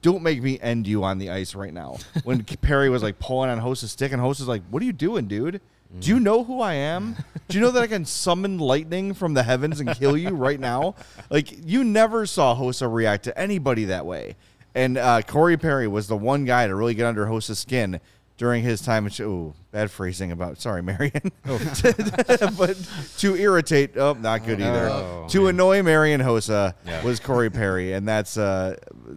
[0.00, 3.50] "Don't make me end you on the ice right now." When Perry was like pulling
[3.50, 5.60] on Hossa's stick, and Hossa's like, "What are you doing, dude?
[6.01, 7.16] Do you know who I am?
[7.49, 10.59] Do you know that I can summon lightning from the heavens and kill you right
[10.59, 10.95] now?"
[11.30, 14.36] Like you never saw Hossa react to anybody that way.
[14.74, 18.01] And uh, Corey Perry was the one guy to really get under Hossa's skin
[18.36, 19.09] during his time.
[19.20, 21.12] Oh, bad phrasing about sorry, Marian.
[21.45, 22.76] but
[23.18, 24.88] to irritate, oh, not good either.
[24.88, 27.05] Oh, to annoy Marian Hossa Yeah.
[27.05, 28.76] was Corey Perry, and that's uh,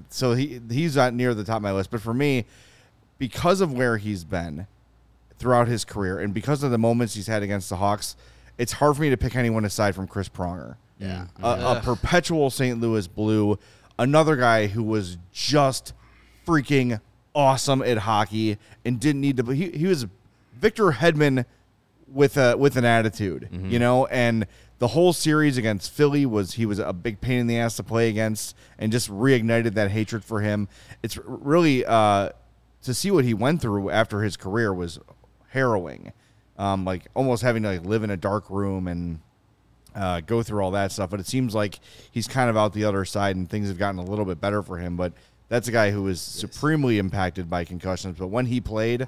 [0.10, 1.90] so he he's not near the top of my list.
[1.92, 2.46] But for me,
[3.18, 4.68] because of where he's been
[5.40, 8.16] throughout his career, and because of the moments he's had against the Hawks,
[8.58, 10.76] it's hard for me to pick anyone aside from Chris Pronger.
[11.00, 11.28] Yeah.
[11.44, 12.80] a, a perpetual St.
[12.82, 13.60] Louis Blue,
[14.00, 15.94] another guy who was just
[16.46, 17.02] freaking
[17.36, 19.44] awesome at hockey and didn't need to.
[19.52, 20.08] He, he was
[20.60, 21.46] Victor Hedman
[22.12, 24.48] with a with an attitude, you know, and
[24.80, 27.84] the whole series against Philly was he was a big pain in the ass to
[27.84, 30.68] play against, and just reignited that hatred for him.
[31.04, 32.30] It's really uh,
[32.84, 35.00] to see what he went through after his career was
[35.62, 36.14] harrowing,
[36.60, 39.20] um, like almost having to like live in a dark room and
[39.96, 41.10] uh, go through all that stuff.
[41.10, 41.80] But it seems like
[42.12, 44.62] he's kind of out the other side, and things have gotten a little bit better
[44.62, 44.96] for him.
[44.96, 45.14] But
[45.50, 48.18] that's a guy who was supremely impacted by concussions.
[48.20, 49.08] But when he played,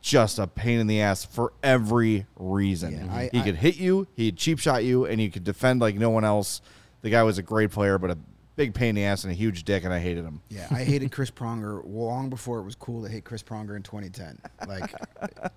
[0.00, 3.06] just a pain in the ass for every reason.
[3.06, 5.80] Yeah, I- he I- could hit you, he'd cheap shot you, and he could defend
[5.80, 6.62] like no one else.
[7.02, 8.18] The guy was a great player, but a
[8.58, 10.42] big pain in the ass and a huge dick, and I hated him.
[10.50, 13.82] Yeah, I hated Chris Pronger long before it was cool to hate Chris Pronger in
[13.84, 14.38] 2010.
[14.68, 14.92] Like,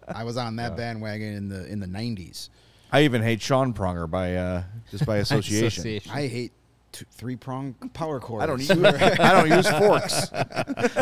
[0.07, 2.49] I was on that bandwagon in the in the 90s.
[2.93, 5.67] I even hate Sean Pronger by uh, just by association.
[5.67, 6.11] Association.
[6.13, 6.51] I hate
[6.91, 8.43] t- three prong power cord.
[8.43, 10.29] I don't use I don't use forks.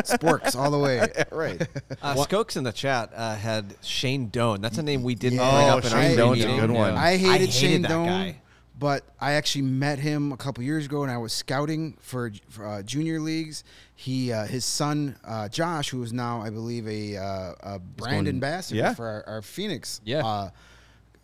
[0.08, 1.00] sporks all the way.
[1.32, 1.62] right.
[2.02, 4.62] Uh, Skokes in the chat uh, had Shane Doan.
[4.62, 5.52] That's a name we didn't Yeah.
[5.52, 6.95] bring Oh, up in Shane our Doan's a good one.
[6.95, 8.41] I hated, hated Shane that Doan, guy.
[8.80, 12.66] But I actually met him a couple years ago, and I was scouting for, for
[12.66, 13.64] uh, junior leagues.
[13.96, 18.26] He, uh, his son uh, Josh, who is now, I believe, a, uh, a brand
[18.26, 18.94] going- ambassador Yeah.
[18.94, 20.00] for our, our Phoenix.
[20.06, 20.26] Yeah.
[20.26, 20.50] Uh,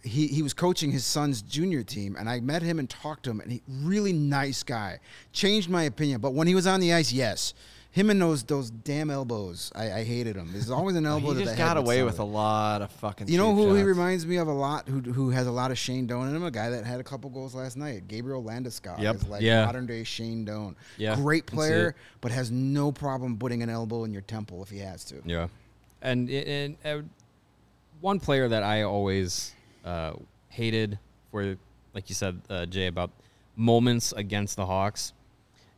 [0.03, 3.31] he, he was coaching his son's junior team, and I met him and talked to
[3.31, 4.99] him, and he really nice guy.
[5.31, 7.53] Changed my opinion, but when he was on the ice, yes,
[7.95, 10.49] him and those those damn elbows, I, I hated him.
[10.51, 11.27] There's always an elbow.
[11.33, 13.29] That he the just head got away with a lot of fucking.
[13.29, 13.87] You know cheap who he shots.
[13.87, 14.89] reminds me of a lot?
[14.89, 16.43] Who who has a lot of Shane Doan in him?
[16.43, 18.09] A guy that had a couple goals last night.
[18.09, 19.15] Gabriel Landeskog Yep.
[19.15, 19.65] is like Yeah.
[19.65, 20.75] modern day Shane Doan.
[20.97, 21.95] Yeah, great can see player, it.
[22.19, 25.21] but has no problem putting an elbow in your temple if he has to.
[25.23, 25.47] Yeah,
[26.01, 26.97] and and uh,
[28.01, 29.53] one player that I always
[29.85, 30.15] uh,
[30.49, 30.99] hated
[31.31, 31.55] for,
[31.93, 33.11] like you said, uh, Jay, about
[33.55, 35.13] moments against the Hawks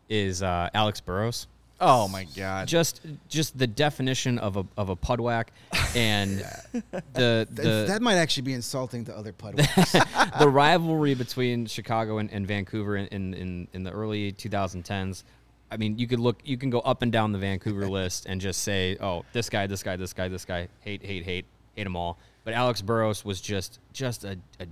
[0.09, 1.45] is uh, Alex Burrows.
[1.79, 2.67] Oh my god.
[2.67, 5.49] Just just the definition of a of a pudwhack,
[5.95, 6.39] and
[7.13, 9.91] the the that might actually be insulting to other pudwhacks.
[10.39, 15.23] the rivalry between Chicago and, and Vancouver in, in, in, the early 2010s.
[15.69, 18.39] I mean, you could look, you can go up and down the Vancouver list and
[18.39, 21.83] just say, oh, this guy, this guy, this guy, this guy, hate, hate, hate, hate
[21.83, 22.17] them all.
[22.43, 24.67] But Alex Burrows was just, just a, a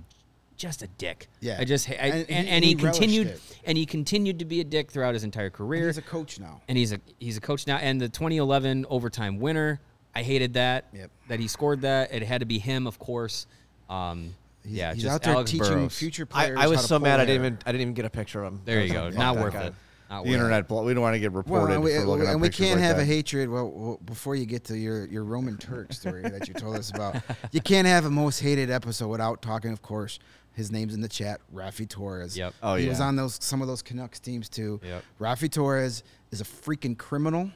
[0.56, 1.28] just a dick.
[1.40, 1.56] Yeah.
[1.60, 3.40] I just, I, And and, he- and, and he, he continued, it.
[3.64, 6.60] and he continued to be a dick throughout his entire career He's a coach now.
[6.68, 7.76] and he's a he's a coach now.
[7.76, 9.80] And the 2011 overtime winner,
[10.14, 10.86] I hated that.
[10.94, 11.10] Yep.
[11.28, 12.12] That he scored that.
[12.14, 13.46] It had to be him, of course.
[13.90, 14.34] Um,
[14.64, 15.96] He's, yeah, he's just out there Alex teaching Burrows.
[15.96, 16.58] future I, players.
[16.58, 18.10] I how was to so pull mad I didn't even I didn't even get a
[18.10, 18.62] picture of him.
[18.64, 19.10] There you go.
[19.10, 19.42] that Not guy.
[19.42, 19.74] worth it.
[20.10, 20.66] Not the internet.
[20.68, 22.80] blo- We don't want to get reported and we, for looking and we can't like
[22.84, 23.02] have that.
[23.02, 23.48] a hatred.
[23.48, 26.90] Well, well, before you get to your, your Roman Turek story that you told us
[26.90, 27.16] about,
[27.52, 30.18] you can't have a most hated episode without talking, of course.
[30.56, 32.36] His name's in the chat, Raffi Torres.
[32.36, 32.54] Yep.
[32.62, 34.80] Oh, he was on those some of those Canucks teams too.
[34.82, 35.04] Yep.
[35.20, 37.50] Raffi Torres is a freaking criminal.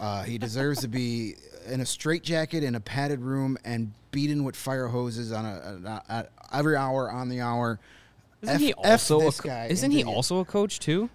[0.00, 1.34] Uh, he deserves to be
[1.68, 6.02] in a straitjacket in a padded room and beaten with fire hoses on a, a,
[6.14, 7.78] a- every hour on the hour.
[8.40, 11.10] Isn't F- he F also a co- guy isn't he the- also a coach too?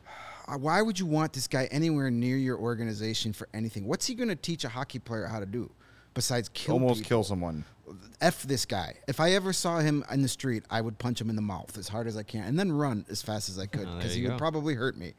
[0.47, 3.87] uh, why would you want this guy anywhere near your organization for anything?
[3.87, 5.71] What's he going to teach a hockey player how to do
[6.13, 7.07] besides kill Almost people?
[7.09, 7.65] kill someone.
[8.21, 8.95] F this guy.
[9.07, 11.77] If I ever saw him in the street, I would punch him in the mouth
[11.77, 14.15] as hard as I can and then run as fast as I could Oh, because
[14.15, 15.13] you he would probably hurt me.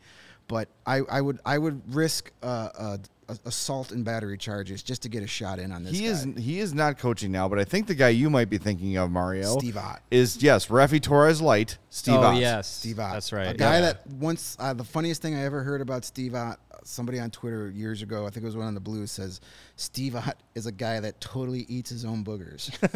[0.49, 2.97] But I, I would I would risk uh, uh,
[3.45, 6.11] assault and battery charges just to get a shot in on this He guy.
[6.13, 8.97] is he is not coaching now, but I think the guy you might be thinking
[8.97, 10.01] of, Mario, Steve Ott.
[10.11, 11.79] is yes, Raffi Torres light.
[11.91, 12.41] Steve oh Ott.
[12.41, 13.13] yes, Steve Ott.
[13.13, 13.49] That's right.
[13.49, 13.81] A guy yeah.
[13.81, 16.59] that once uh, the funniest thing I ever heard about Steve Ott.
[16.87, 19.41] Somebody on Twitter years ago, I think it was one on the Blues, says
[19.77, 22.69] Steve Ott is a guy that totally eats his own boogers.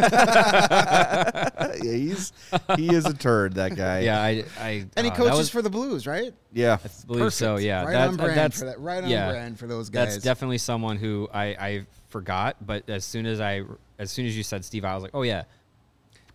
[1.82, 2.32] yeah, he's
[2.76, 3.54] he is a turd.
[3.54, 4.00] That guy.
[4.00, 6.34] Yeah, I, I and he uh, coaches was- for the Blues, right?
[6.52, 6.76] yeah.
[6.84, 7.56] I believe so.
[7.56, 10.17] Yeah, Right That- on brand that's for that- right on yeah, brand for those That's
[10.18, 10.24] guys.
[10.24, 13.62] definitely someone who I, I forgot, but as soon as I
[13.98, 15.44] as soon as you said Steve, I was like, oh yeah,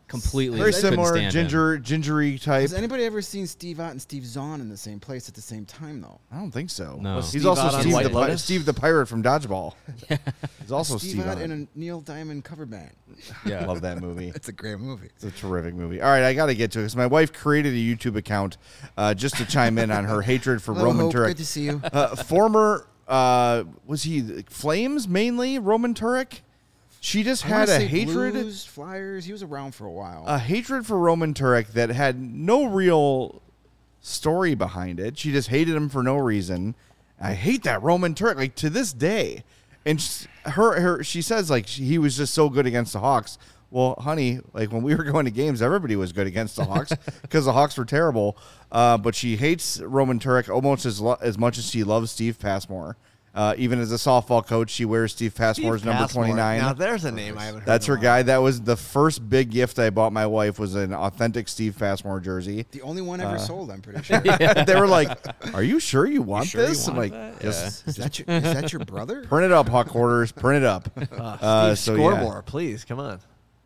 [0.08, 1.32] completely Very similar, stand him.
[1.32, 2.62] ginger, gingery type.
[2.62, 5.42] Has anybody ever seen Steve Ott and Steve Zahn in the same place at the
[5.42, 6.20] same time, though?
[6.32, 6.98] I don't think so.
[7.02, 7.16] No.
[7.16, 9.74] Was he's also Steve the, pi- Steve the pirate from Dodgeball.
[10.62, 11.28] He's also Steve, Steve.
[11.28, 11.42] Ott Ott.
[11.44, 12.92] in a Neil Diamond cover band.
[13.46, 14.30] Yeah, Love that movie.
[14.36, 15.08] It's a great movie.
[15.16, 16.02] It's a terrific movie.
[16.02, 18.58] All right, I got to get to it because my wife created a YouTube account
[18.98, 21.14] uh, just to chime in on her hatred for Hello, Roman Hope.
[21.14, 21.28] Turek.
[21.28, 21.82] Good to see you.
[21.92, 26.40] uh, former uh, was he Flames mainly Roman Turek?
[27.00, 29.26] She just I had a hatred Blues, Flyers.
[29.26, 30.24] He was around for a while.
[30.26, 33.42] a hatred for Roman Turek that had no real
[34.02, 35.20] story behind it.
[35.20, 36.74] She just hated him for no reason.
[37.22, 39.44] I hate that Roman Turek like to this day.
[39.86, 40.02] And
[40.46, 43.38] her her she says like she, he was just so good against the Hawks.
[43.74, 46.94] Well, honey, like when we were going to games, everybody was good against the Hawks
[47.24, 48.38] because the Hawks were terrible.
[48.72, 52.38] Uh, but she hates Roman Turek almost as lo- as much as she loves Steve
[52.40, 52.98] Passmore.
[53.34, 56.26] Uh, even as a softball coach, she wears Steve Passmore's Steve number Passmore.
[56.26, 56.60] twenty nine.
[56.60, 57.68] Now there's a name I haven't heard.
[57.68, 58.22] That's in her guy.
[58.22, 62.20] That was the first big gift I bought my wife was an authentic Steve Passmore
[62.20, 62.68] jersey.
[62.70, 64.20] the only one ever uh, sold, I'm pretty sure.
[64.20, 65.18] they were like,
[65.56, 67.42] "Are you sure you want sure you this?" I'm like, that?
[67.42, 69.24] "Just Is that your, is that your brother?
[69.24, 70.32] print it up, Hawk Quarters.
[70.32, 73.20] Print it up." Uh, Steve so Scoremore, yeah, please come on.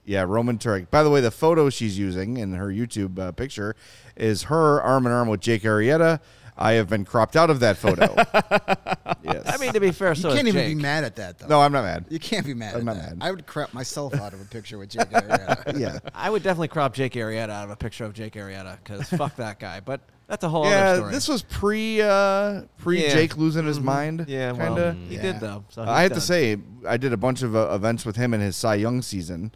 [0.08, 0.90] Yeah, Roman Turek.
[0.90, 3.76] By the way, the photo she's using in her YouTube uh, picture
[4.16, 6.20] is her arm in arm with Jake Arrieta.
[6.60, 8.16] I have been cropped out of that photo.
[9.24, 9.44] yes.
[9.46, 10.78] I mean, to be fair, You so can't is even Jake.
[10.78, 11.48] be mad at that, though.
[11.48, 12.06] no, I'm not mad.
[12.10, 13.18] You can't be mad I'm at not that.
[13.18, 13.28] mad.
[13.28, 15.78] I would crop myself out of a picture with Jake Arrieta.
[15.80, 16.00] Yeah.
[16.16, 19.36] I would definitely crop Jake Arrieta out of a picture of Jake Arrieta because fuck
[19.36, 19.82] that guy.
[19.82, 21.12] But that's a whole other Yeah, story.
[21.12, 23.14] this was pre uh, pre Yeah.
[23.14, 24.26] Jake losing his mind.
[24.28, 24.98] yeah, well, kind of.
[25.10, 25.22] he Yeah.
[25.22, 25.64] did though.
[25.70, 28.34] So I he's have to say, I did a bunch of uh, events with him
[28.34, 29.52] in his Cy Young season,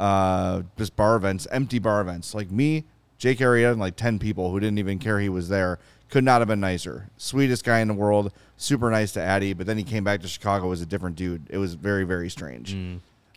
[0.00, 2.34] uh, just bar events, empty bar events.
[2.34, 2.84] Like me,
[3.18, 5.78] Jake Arrieta, and like ten people who didn't even care he was there.
[6.08, 7.08] Could not have been nicer.
[7.18, 8.32] Sweetest guy in the world.
[8.56, 11.46] Super nice to Addie, but then he came back to Chicago as a different dude.
[11.50, 12.74] It was very very strange.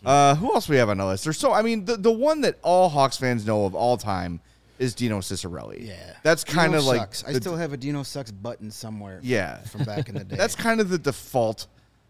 [0.06, 1.26] Uh, who else we have on the list?
[1.26, 4.40] There's so I mean the the one that all Hawks fans know of all time
[4.80, 5.88] is Dino Ciccarelli.
[5.88, 6.14] Yeah.
[6.24, 7.24] that's kind of like sucks.
[7.26, 9.20] I still have a Dino sucks button somewhere.
[9.22, 9.58] Yeah.
[9.64, 10.36] From back in the day.
[10.36, 11.68] That's kind of the default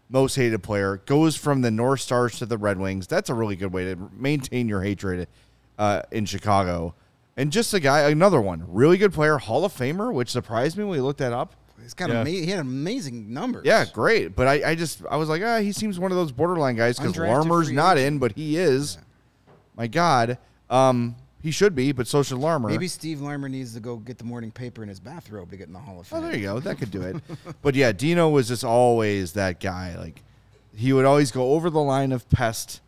[0.08, 0.98] most hated player.
[1.06, 3.06] Goes from the North Stars to the Red Wings.
[3.06, 5.28] That's a really good way to maintain your hatred
[5.78, 6.94] uh, in Chicago.
[7.36, 10.84] And just a guy, another one, really good player, Hall of Famer, which surprised me
[10.84, 11.54] when we looked that up.
[11.82, 12.20] He's got Yeah.
[12.20, 13.62] ama- he had amazing numbers.
[13.66, 14.36] Yeah, great.
[14.36, 16.96] But I, I just, I was like, ah, he seems one of those borderline guys
[16.98, 18.98] because Undrafted Larmer's not in, but he is.
[19.76, 20.38] My God,
[20.70, 22.70] um, he should be, but so should Larmer.
[22.70, 25.66] Maybe Steve Larmer needs to go get the morning paper in his bathrobe to get
[25.66, 26.20] in the Hall of Fame.
[26.20, 26.30] Oh, Fame.
[26.30, 26.58] there you go.
[26.58, 27.16] That could do it.
[27.62, 29.94] but yeah, Dino was just always that guy.
[29.98, 30.22] Like
[30.74, 32.80] he would always go over the line of pest,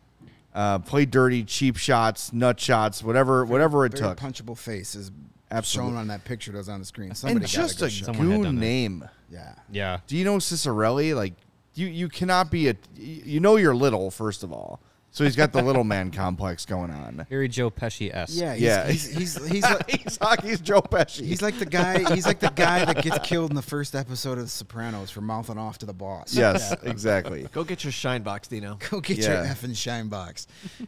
[0.55, 4.17] uh, play dirty, cheap shots, nut shots, whatever, whatever it Very took.
[4.17, 5.11] punchable face is
[5.51, 5.91] Absolutely.
[5.91, 7.13] shown on that picture that was on the screen.
[7.13, 8.05] Somebody and just a, good a shot.
[8.07, 8.61] Someone had goon done that.
[8.61, 9.53] name, yeah.
[9.71, 9.99] Yeah.
[10.07, 11.13] Dino Ciccarelli.
[11.15, 11.35] Like
[11.75, 12.75] you, you cannot be a.
[12.95, 14.79] You know you're little first of all,
[15.17, 17.25] so he's got the little man complex going on.
[17.27, 18.35] Very Joe Pesci esque.
[18.39, 18.87] Yeah, he's, Yeah.
[18.87, 21.25] He's, he's, he's, like, he's hockey's Joe Pesci.
[21.25, 22.13] he's like the guy.
[22.13, 25.21] He's like the guy that gets killed in the first episode of The Sopranos for
[25.21, 26.35] mouthing off to the boss.
[26.35, 27.47] yes, exactly.
[27.51, 28.77] Go get your shine box, Dino.
[28.91, 29.51] Go get your Yeah.
[29.53, 30.45] effing shine box.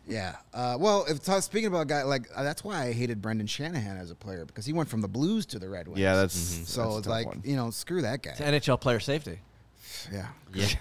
[0.08, 0.36] yeah.
[0.54, 3.48] Uh, well, if t- speaking about a guy like uh, that's why I hated Brendan
[3.48, 6.00] Shanahan as a player because he went from the Blues to the Red Wings.
[6.00, 7.42] Yeah, that's mhm so that's a it's tough like one.
[7.44, 8.32] you know, screw that guy.
[8.32, 9.40] It's NHL player safety.
[10.14, 10.28] Yeah.
[10.54, 10.68] Yeah.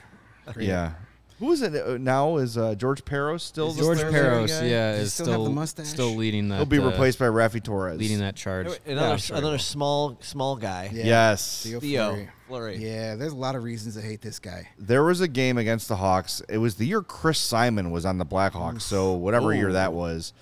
[0.59, 0.93] Yeah.
[1.39, 2.37] Who is it uh, now?
[2.39, 3.69] Is uh, George Parros still?
[3.69, 4.25] Is the George still player?
[4.33, 4.67] Parros, guy?
[4.67, 5.87] yeah, Does he is still still have the mustache?
[5.87, 6.57] still leading that.
[6.57, 7.99] He'll be uh, replaced by Raffi Torres.
[7.99, 8.67] leading that charge.
[8.87, 10.91] Another Yeah, s- another small small guy.
[10.93, 11.05] Yeah.
[11.05, 11.63] Yes.
[11.65, 12.29] Theo Theo Fleury.
[12.49, 12.77] Fleury.
[12.79, 14.69] Yeah, there's a lot of reasons to hate this guy.
[14.79, 16.43] There was a game against the Hawks.
[16.49, 20.33] It was the year Chris Simon was on the Blackhawks, so whatever year that was,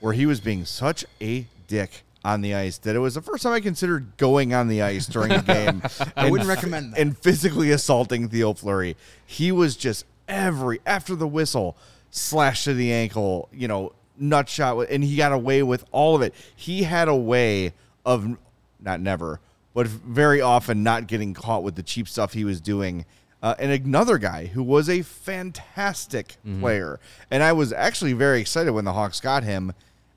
[0.00, 3.42] where he was being such a dick on the ice that it was the first
[3.42, 5.82] time I considered going on the ice during a game.
[6.16, 7.00] I and- wouldn't recommend that.
[7.00, 8.96] And physically assaulting Theo Fleury.
[9.26, 11.76] He was just every after the whistle,
[12.10, 16.22] slash to the ankle, you know, nut shot, and he got away with all of
[16.22, 16.34] it.
[16.54, 17.72] He had a way
[18.04, 18.36] of
[18.80, 19.40] not never,
[19.72, 23.04] but very often not getting caught with the cheap stuff he was doing.
[23.42, 26.98] Uh, and another guy who was a fantastic player,
[27.30, 29.72] and I was actually very excited when the Hawks got him.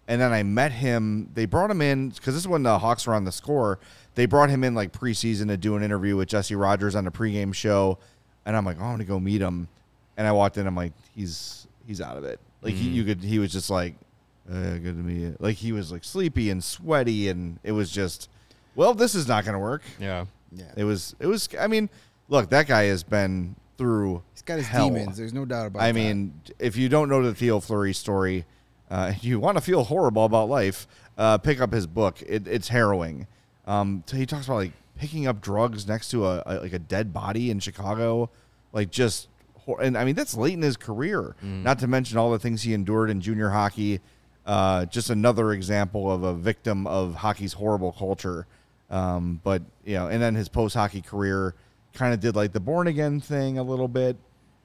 [0.10, 1.30] And then I met him.
[1.34, 3.78] They brought him in because this is when the Hawks were on the score.
[4.16, 7.12] They brought him in like preseason to do an interview with Jesse Rogers on the
[7.12, 7.98] pregame show,
[8.46, 9.68] and I'm like, oh, I'm gonna go meet him.
[10.18, 10.68] And I walked in.
[10.68, 12.40] I'm like, he's he's out of it.
[12.62, 13.96] Like he, you could, he was just like,
[14.52, 15.36] uh, good to meet you.
[15.40, 18.30] Like he was like sleepy and sweaty, and it was just,
[18.76, 19.84] well, this is not gonna work.
[20.00, 20.26] Yeah.
[20.52, 20.66] Yeah.
[20.76, 21.48] It was, it was.
[21.60, 21.90] I mean,
[22.30, 24.24] look, that guy has been through.
[24.34, 24.90] He's got his hell.
[24.90, 25.18] demons.
[25.18, 25.94] There's no doubt about I that.
[25.94, 28.46] mean, if you don't know the Theo Fleury story,
[28.90, 30.88] uh, you want to feel horrible about life,
[31.18, 32.22] uh, pick up his book.
[32.26, 33.28] It, it's harrowing.
[33.66, 36.80] Um, so he talks about like picking up drugs next to a, a like a
[36.80, 38.30] dead body in Chicago,
[38.74, 39.28] like just.
[39.82, 41.36] And I mean that's late in his career.
[41.42, 44.00] Not to mention all the things he endured in junior hockey.
[44.46, 48.48] Uh, just another example of a victim of hockey's horrible culture.
[48.90, 51.54] Um, but you know, and then his post hockey career
[51.94, 54.16] kind of did like the born again thing a little bit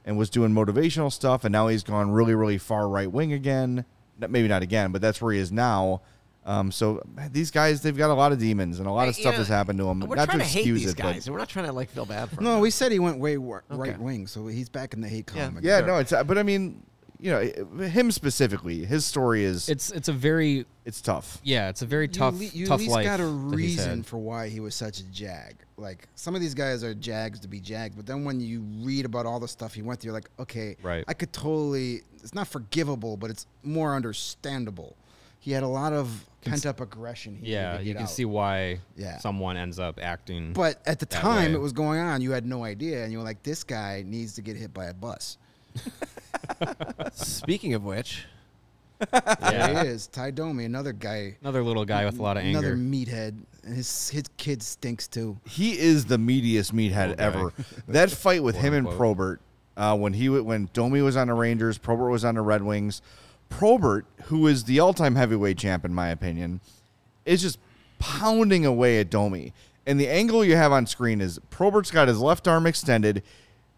[0.04, 3.84] and was doing motivational stuff, and now he's gone really, really far right wing again.
[4.18, 6.00] Maybe not again, but that's where he is now.
[6.44, 9.22] Um, so these guys, they've got a lot of demons, and a lot of Hey,
[9.22, 10.00] stuff yeah, has happened to them.
[10.00, 11.90] We're not trying to to hate excuse these it, guys, we're not trying to like
[11.90, 12.60] feel bad for no, them.
[12.60, 13.76] we said he went way wa- Okay.
[13.90, 15.60] right wing, so he's back in the hate but column.
[15.62, 15.86] yeah, again.
[15.88, 16.82] no, it's but I mean,
[17.20, 21.38] you know, him specifically, his story is it's, It's it's a very it's tough.
[21.44, 23.04] yeah, it's a very tough You, le- you tough at least life.
[23.06, 25.54] got a reason for why he was such a jag.
[25.76, 29.04] Like some of these guys are jags to be jags, but then when you read
[29.04, 31.04] about all the stuff he went through, you're like, okay, Right.
[31.06, 32.02] I could totally.
[32.20, 34.96] It's not forgivable, but it's more understandable.
[35.38, 37.36] He had a lot of pent up aggression.
[37.36, 38.10] He Yeah, you can out.
[38.10, 39.18] see why Yeah.
[39.18, 40.52] someone ends up acting.
[40.52, 41.54] But at the that time way.
[41.54, 44.34] it was going on, you had no idea, and you were like, "This guy needs
[44.34, 45.38] to get hit by a bus."
[47.12, 48.24] Speaking of which,
[49.10, 52.44] There yeah, he is, Tie Domi, another guy, another little guy with a lot of
[52.44, 55.38] anger, another meathead, and his his kid stinks too.
[55.44, 57.22] he is the meatiest meathead guy.
[57.24, 57.52] ever.
[57.88, 59.40] that fight with him and Probert,
[59.76, 63.02] uh, when he when Domi was on the Rangers, Probert was on the Red Wings.
[63.58, 66.60] Probert, who is the all-time heavyweight champ in my opinion,
[67.26, 67.58] is just
[67.98, 69.52] pounding away at Domi.
[69.86, 73.22] And the angle you have on screen is Probert's got his left arm extended,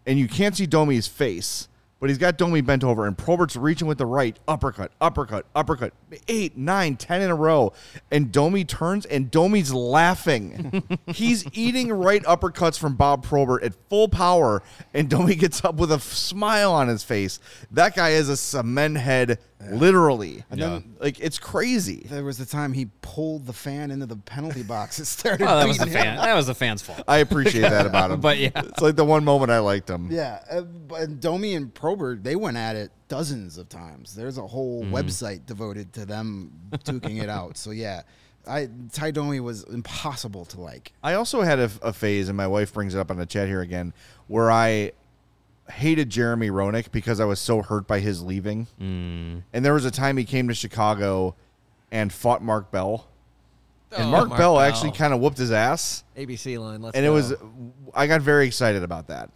[0.07, 1.67] and you can't see Domi's face,
[1.99, 5.93] but he's got Domi bent over, and Probert's reaching with the right uppercut, uppercut, uppercut,
[6.27, 7.73] eight, nine, ten in a row,
[8.11, 10.83] and Domi turns, and Domi's laughing.
[11.07, 14.61] he's eating right uppercuts from Bob Probert at full power,
[14.93, 17.39] and Domi gets up with a f- smile on his face.
[17.71, 19.39] That guy is a cement head,
[19.71, 20.43] literally.
[20.51, 20.69] And Yeah.
[20.69, 22.05] then Like it's crazy.
[22.09, 25.47] there was the time he pulled the fan into the penalty box and started.
[25.47, 26.05] Oh, that was the beating him.
[26.05, 26.17] fan.
[26.17, 27.01] That was the fan's fault.
[27.07, 28.19] I appreciate that about him.
[28.21, 28.49] But yeah.
[28.55, 30.09] it's like the one moment I liked him.
[30.11, 34.15] Yeah, uh, but Domi and Probert, they went at it dozens of times.
[34.15, 34.95] There's a whole Mm-hmm.
[34.95, 37.57] website devoted to them duking it out.
[37.57, 38.01] So yeah,
[38.47, 40.93] I Tie Domi was impossible to like.
[41.03, 43.47] I also had a, a phase, and my wife brings it up on the chat
[43.47, 43.93] here again,
[44.27, 44.93] where I
[45.69, 48.65] hated Jeremy Roenick because I was so hurt by his leaving.
[48.81, 49.43] Mm.
[49.53, 51.35] And there was a time he came to Chicago
[51.91, 53.07] and fought Mark Bell,
[53.97, 54.61] and Oh, Mark, Mark Bell, Bell.
[54.61, 56.03] actually kind of whooped his ass.
[56.17, 56.81] ABC line.
[56.81, 57.13] Let's and it go.
[57.13, 57.33] was,
[57.93, 59.29] I got very excited about that.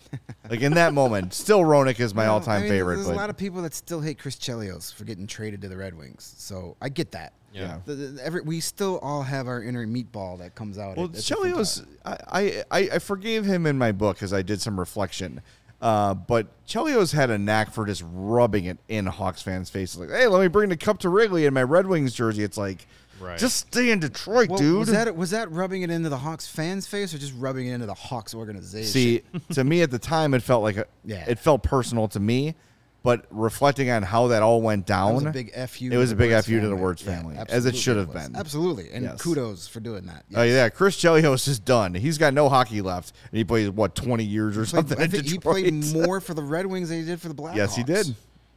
[0.50, 2.96] like in that moment, still Roenick is my all-time I mean, favorite.
[2.96, 5.68] There's but a lot of people that still hate Chris Chelios for getting traded to
[5.70, 6.34] the Red Wings.
[6.38, 7.34] So I get that.
[7.54, 7.80] Yeah.
[7.86, 10.98] The- the- every, we still all have our inner meatball that comes out.
[10.98, 11.86] Well, at- at Chelios.
[12.06, 15.42] I, I, I forgave him in my book because I did some reflection.
[15.82, 19.98] Uh, but Chelios had a knack for just rubbing it in Hawks fans' faces.
[19.98, 22.44] Like, hey, let me bring the cup to Wrigley in my Red Wings jersey.
[22.44, 22.86] It's like,
[23.22, 23.38] Right.
[23.38, 24.80] just stay in Detroit, Well, dude.
[24.80, 27.74] Was that was that rubbing it into the Hawks fans' face or just rubbing it
[27.74, 28.90] into the Hawks organization?
[28.92, 29.22] See,
[29.54, 31.26] to me at the time, it felt like a, Yeah.
[31.28, 32.56] it felt personal to me.
[33.02, 35.86] But reflecting on how that all went That down, was a big fu.
[35.86, 36.82] It to was the a big Wirtz fu to the family.
[36.84, 38.24] Wirtz Yeah, family, as it absolutely should have was.
[38.28, 38.36] been.
[38.36, 39.22] Absolutely, and Yes.
[39.22, 40.26] kudos for doing that.
[40.36, 40.54] Oh yes.
[40.54, 41.94] yeah, Chris Chelios is done.
[41.94, 45.00] He's got no hockey left, and he plays what twenty years or He played- something.
[45.00, 45.54] I in think he Detroit.
[45.64, 47.56] played more for the Red Wings than he did for the Blackhawks.
[47.56, 48.14] Yes, he did.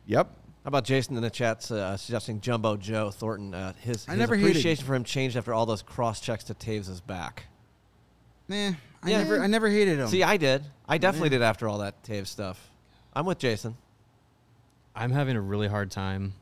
[0.06, 0.28] Yep.
[0.64, 3.52] How about Jason in the chat uh, suggesting Jumbo Joe Thornton?
[3.52, 6.44] Uh, his I his never hated- appreciation for him changed after all those cross checks
[6.44, 7.46] to Toews' back.
[8.48, 9.18] Nah, I Yeah.
[9.18, 10.06] never, I never hated him.
[10.08, 10.62] See, I did.
[10.88, 12.70] I definitely did after all that Toews stuff.
[13.12, 13.76] I'm with Jason.
[14.94, 16.34] I'm having a really hard time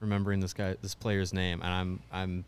[0.00, 2.44] remembering this guy, this player's name, and I'm I'm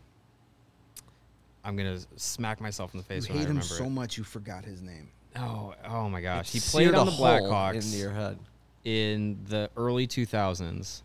[1.63, 3.89] I'm gonna smack myself in the face You when I hate him so it.
[3.89, 5.09] much you forgot his name.
[5.37, 8.37] Oh, oh my gosh, he played on the Blackhawks into your head.
[8.83, 11.01] in the early 2000s.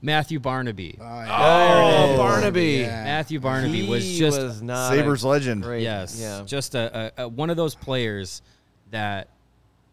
[0.00, 0.96] Matthew Barnaby.
[1.00, 2.78] Oh, Oh, Barnaby.
[2.82, 3.04] Yeah.
[3.04, 5.62] Matthew Barnaby He was just was not Sabres a legend.
[5.62, 6.42] Great, yes, Yeah.
[6.46, 8.42] just a, a, a one of those players
[8.90, 9.28] that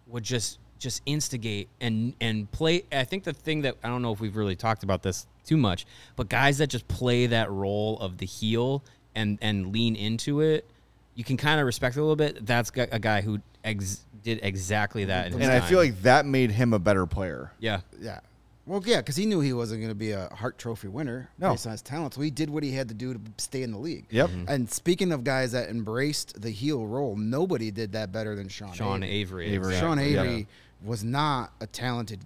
[0.08, 2.84] would just just instigate and and play.
[2.91, 5.58] I think the thing that I don't know if we've really talked about this too
[5.58, 5.86] much,
[6.16, 8.84] but guys that just play that role of the heel
[9.16, 10.70] and and lean into it,
[11.16, 12.45] you can kind of respect it a little bit.
[12.45, 15.28] That's a guy who ex- did exactly that.
[15.28, 17.51] In his And I feel like that made him a better player.
[17.60, 18.20] yeah, Yeah.
[18.68, 21.51] Well, yeah, because he knew he wasn't going to be a Hart Trophy winner No.
[21.51, 22.16] based on his talent.
[22.16, 24.05] So he did what he had to do to stay in the league.
[24.09, 24.30] Yep.
[24.30, 24.45] Mm-hmm.
[24.49, 28.74] And speaking of guys that embraced the heel role, nobody did that better than Sean.
[28.74, 29.47] Sean Avery.
[29.47, 29.76] Avery.
[29.76, 29.80] Avery.
[29.80, 30.03] Sean Yeah.
[30.24, 30.47] Avery
[30.84, 32.22] was not a talented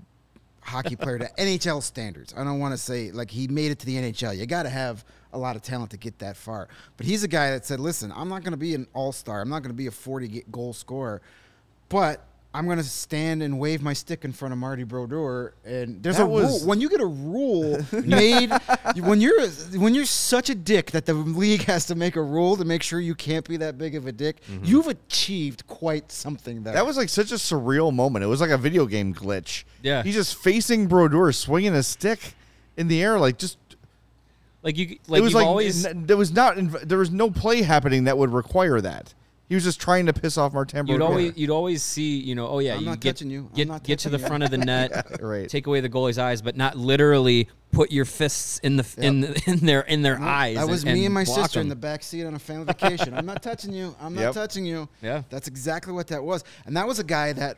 [0.61, 2.33] hockey player to NHL standards.
[2.37, 4.37] I don't want to say like he made it to the NHL.
[4.37, 6.69] You got to have a lot of talent to get that far.
[6.95, 9.41] But he's a guy that said, "Listen, I'm not going to be an all-star.
[9.41, 11.21] I'm not going to be a 40 ge- goal scorer,
[11.89, 16.01] but I'm going to stand and wave my stick in front of Marty Brodeur." And
[16.01, 18.51] there's That a was- rule when you get a rule made
[18.97, 19.47] when you're
[19.77, 22.81] when you're such a dick that the league has to make a rule to make
[22.81, 24.37] sure you can't be that big of a dick.
[24.51, 24.65] Mm-hmm.
[24.65, 26.73] You've achieved quite something there.
[26.73, 28.23] That was like such a surreal moment.
[28.23, 29.63] It was like a video game glitch.
[29.83, 30.01] Yeah.
[30.03, 32.33] He's just facing Brodeur, swinging a stick
[32.77, 33.57] in the air, like just.
[34.61, 35.83] Like you, like it was you've like always.
[35.83, 39.13] there was not there was no play happening that would require that.
[39.49, 42.47] He was just trying to piss off Martin You'd always you'd always see you know
[42.47, 43.47] oh yeah I'm you not get touching you.
[43.49, 44.25] I'm get not get to the you.
[44.27, 45.49] front of the net right.
[45.49, 49.41] take away the goalie's eyes but not literally put your fists in the in the,
[49.47, 51.75] in their in their eyes That was and, me and my block sister in the
[51.75, 53.13] back seat on a family vacation.
[53.13, 53.95] I'm not touching you.
[53.99, 54.33] I'm not Yep.
[54.35, 54.87] touching you.
[55.01, 55.23] Yeah.
[55.29, 56.43] That's exactly what that was.
[56.65, 57.57] And that was a guy that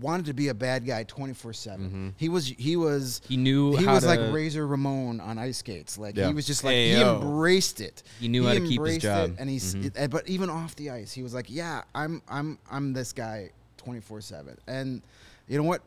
[0.00, 2.14] wanted to be a bad guy 24/7.
[2.16, 3.32] He was he was Mm-hmm.
[3.32, 5.98] He knew he how was like Razor Ramon on ice skates.
[5.98, 6.28] Like Yeah.
[6.28, 7.20] he was just like he Ayo.
[7.22, 8.02] embraced it.
[8.20, 9.30] He knew how to keep his embraced it, job.
[9.30, 9.40] Mm-hmm.
[9.40, 12.92] and he's it- but even off the ice, he was like, "Yeah, I'm I'm I'm
[12.92, 13.50] this guy
[13.84, 15.02] 24/7." And
[15.48, 15.82] you know what?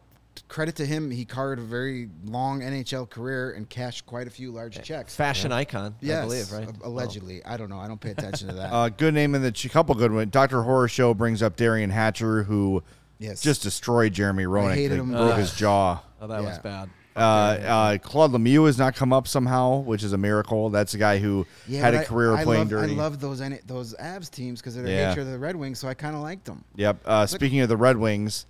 [0.49, 4.51] Credit to him, he carved a very long NHL career and cashed quite a few
[4.51, 5.15] large checks.
[5.15, 6.67] Fashion icon, Yes, I believe, right?
[6.83, 7.79] a- Allegedly, I don't know.
[7.79, 8.69] I don't pay attention to that.
[8.73, 10.31] Uh, good name in the ch- couple good ones.
[10.31, 12.83] Doctor Horror Show brings up Derian Hatcher, who
[13.19, 13.41] Yes.
[13.41, 14.75] just destroyed Jeremy Roenick.
[14.75, 15.11] hated Like, him.
[15.11, 15.39] broke Ugh.
[15.39, 16.01] his jaw.
[16.21, 16.61] Oh, that was Yeah.
[16.61, 16.89] bad.
[17.15, 20.69] Uh, uh, Claude Lemieux has not come up somehow, which is a miracle.
[20.69, 22.93] That's a guy who yeah, had but a I- career I, playing love, dirty.
[22.93, 25.09] I love those N- those abs teams because of their Yeah.
[25.09, 26.65] nature of the Red Wings, so I kind of liked them.
[26.75, 26.97] Yep.
[27.05, 28.45] Uh, speaking of the Red Wings,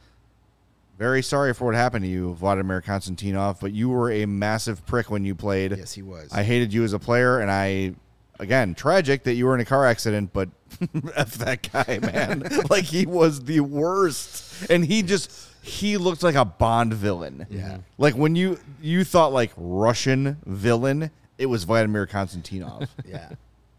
[0.97, 5.11] very sorry for what happened to you, Vladimir Konstantinov, but you were a massive prick
[5.11, 5.77] when you played.
[5.77, 6.31] Yes, he was.
[6.33, 7.93] I hated you as a player, and I,
[8.39, 10.49] again, tragic that you were in a car accident, but
[11.15, 12.43] F that guy, man.
[12.69, 14.69] like, he was the worst.
[14.69, 15.31] And he just,
[15.61, 17.47] he looked like a Bond villain.
[17.49, 17.77] Yeah.
[17.97, 22.87] Like, when you, you thought, like, Russian villain, it was Vladimir Konstantinov.
[23.05, 23.29] yeah.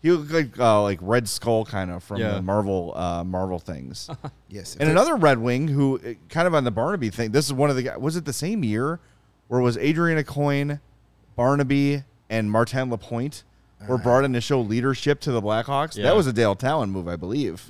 [0.02, 2.34] he looked like, uh, like Red Skull kind of from Yeah.
[2.34, 4.09] the Marvel, uh, Marvel things.
[4.48, 4.76] Yes.
[4.78, 7.32] And another Red Wing who uh, kind of on the Barnaby thing.
[7.32, 7.98] This is one of the guys.
[7.98, 9.00] Was it the same year
[9.48, 10.80] where was Adrian Aucoin,
[11.36, 13.44] Barnaby, and Martin Lapointe
[13.89, 15.97] were brought in to show leadership to the Blackhawks?
[15.97, 16.05] Yeah.
[16.05, 17.68] That was a Dale Tallon move, I believe.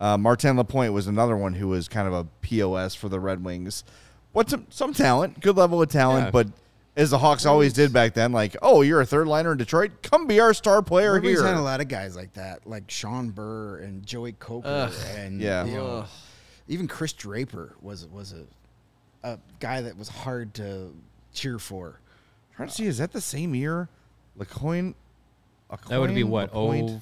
[0.00, 3.44] Uh, Martin Lapointe was another one who was kind of a POS for the Red
[3.44, 3.84] Wings.
[4.32, 6.30] What some, some talent, good level of talent, Yeah.
[6.30, 6.48] but.
[6.94, 10.02] As the Hawks always did back then, like, oh, you're a third liner in Detroit.
[10.02, 11.48] Come be our star player Red Wings here.
[11.48, 15.64] had a lot of guys like that, like Shawn Burr and Joey Kocur, and Yeah.
[15.64, 16.04] you know,
[16.68, 18.44] even Chris Draper was was a
[19.26, 20.92] a guy that was hard to
[21.32, 21.98] cheer for.
[22.54, 23.88] trying to see, is that the same year?
[25.72, 25.88] LeCoin?
[25.88, 27.00] that would be what oh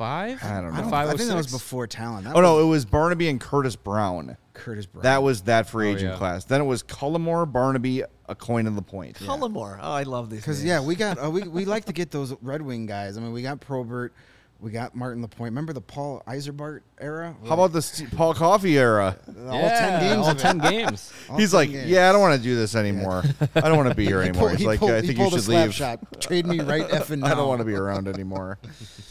[0.00, 0.78] five I don't know.
[0.78, 2.24] I, don't, Five, I oh, think that was before Tallon.
[2.24, 4.36] That Oh no, it was Barnaby and Curtis Brown.
[4.54, 5.02] Curtis Brown.
[5.02, 6.16] That was that free Oh, agent yeah.
[6.18, 6.44] class.
[6.44, 9.16] Then it was Cullimore, Barnaby, a coin in the point.
[9.16, 9.78] Cullimore.
[9.80, 10.40] Oh, I love these.
[10.40, 13.16] Because yeah, we got uh, we we like to get those Red Wing guys.
[13.18, 14.12] I mean, we got Probert,
[14.60, 15.50] we got Martin Lapointe.
[15.52, 17.34] Remember the Paul Ysebaert era?
[17.46, 19.16] How about the St- Paul Coffey era?
[19.48, 20.18] all ten games?
[20.26, 20.40] all of it.
[20.40, 21.88] 10 games All He's 10 like, games.
[21.88, 23.24] yeah, I don't want to do this anymore.
[23.54, 24.48] I don't want to be here He anymore.
[24.48, 25.74] pulled, He's he like, pulled, I he think you pulled a should slap leave.
[25.74, 26.20] shot.
[26.20, 27.28] Trade me right effing now.
[27.28, 28.58] I don't want to be around anymore.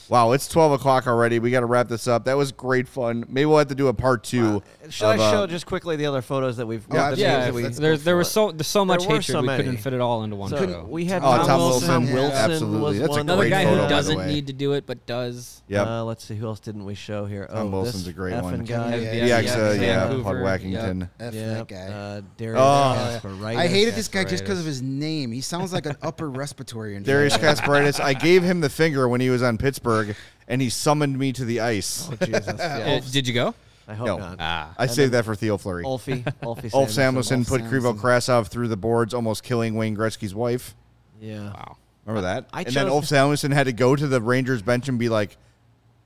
[0.07, 1.39] wow, it's twelve o'clock already.
[1.39, 2.25] We got to wrap this up.
[2.25, 3.25] That was great fun.
[3.27, 4.61] Maybe we'll have to do a part two.
[4.89, 6.85] Should I of, uh, show just quickly the other photos that we've?
[6.91, 9.47] Yeah, the yeah that we- there, there was so there's so much hatred so we
[9.47, 11.89] couldn't fit it all into one So photo we had Oh, Tom, Tom Wilson.
[11.89, 12.07] Wilson.
[12.07, 12.13] Yeah.
[12.13, 12.79] Wilson Absolutely.
[12.81, 13.19] was That's a one.
[13.21, 15.85] another guy photo, who doesn't need to do it but does Yep.
[15.87, 17.45] Uh, let's see who else didn't we show here?
[17.47, 18.63] Tom oh, Wilson's this a great effing one.
[18.63, 18.95] guy.
[18.95, 21.09] Yeah, the yeah, ex, uh, yeah, yeah, Vancouver, Pud Wackington.
[21.19, 21.75] F Yeah, that guy.
[21.77, 23.19] uh, Darius Oh.
[23.23, 23.55] Kasparaitis.
[23.55, 25.31] I hated this guy just because of his name.
[25.31, 27.13] He sounds like an upper respiratory infection.
[27.13, 27.99] Darius Kasparaitis.
[27.99, 30.15] I gave him the finger when he was on Pittsburgh,
[30.47, 32.09] and he summoned me to the ice.
[32.11, 32.47] Oh, Jesus.
[32.59, 33.53] Uh, did you go
[33.89, 34.17] I hope no.
[34.17, 34.37] not.
[34.39, 34.73] Ah.
[34.77, 35.83] I saved that for Theo Fleury.
[35.83, 37.43] Ulfie, Ulfie, Ulf Samuelsson.
[37.43, 40.75] Samuelson put Krivokrasov through the boards, almost killing Wayne Gretzky's wife.
[41.19, 41.51] Yeah.
[41.51, 41.77] Wow.
[42.05, 42.45] Remember that?
[42.53, 45.09] I and then chose- Ulf Samuelsson had to go to the Rangers bench and be
[45.09, 45.37] like,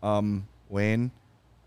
[0.01, 1.11] um, Wayne,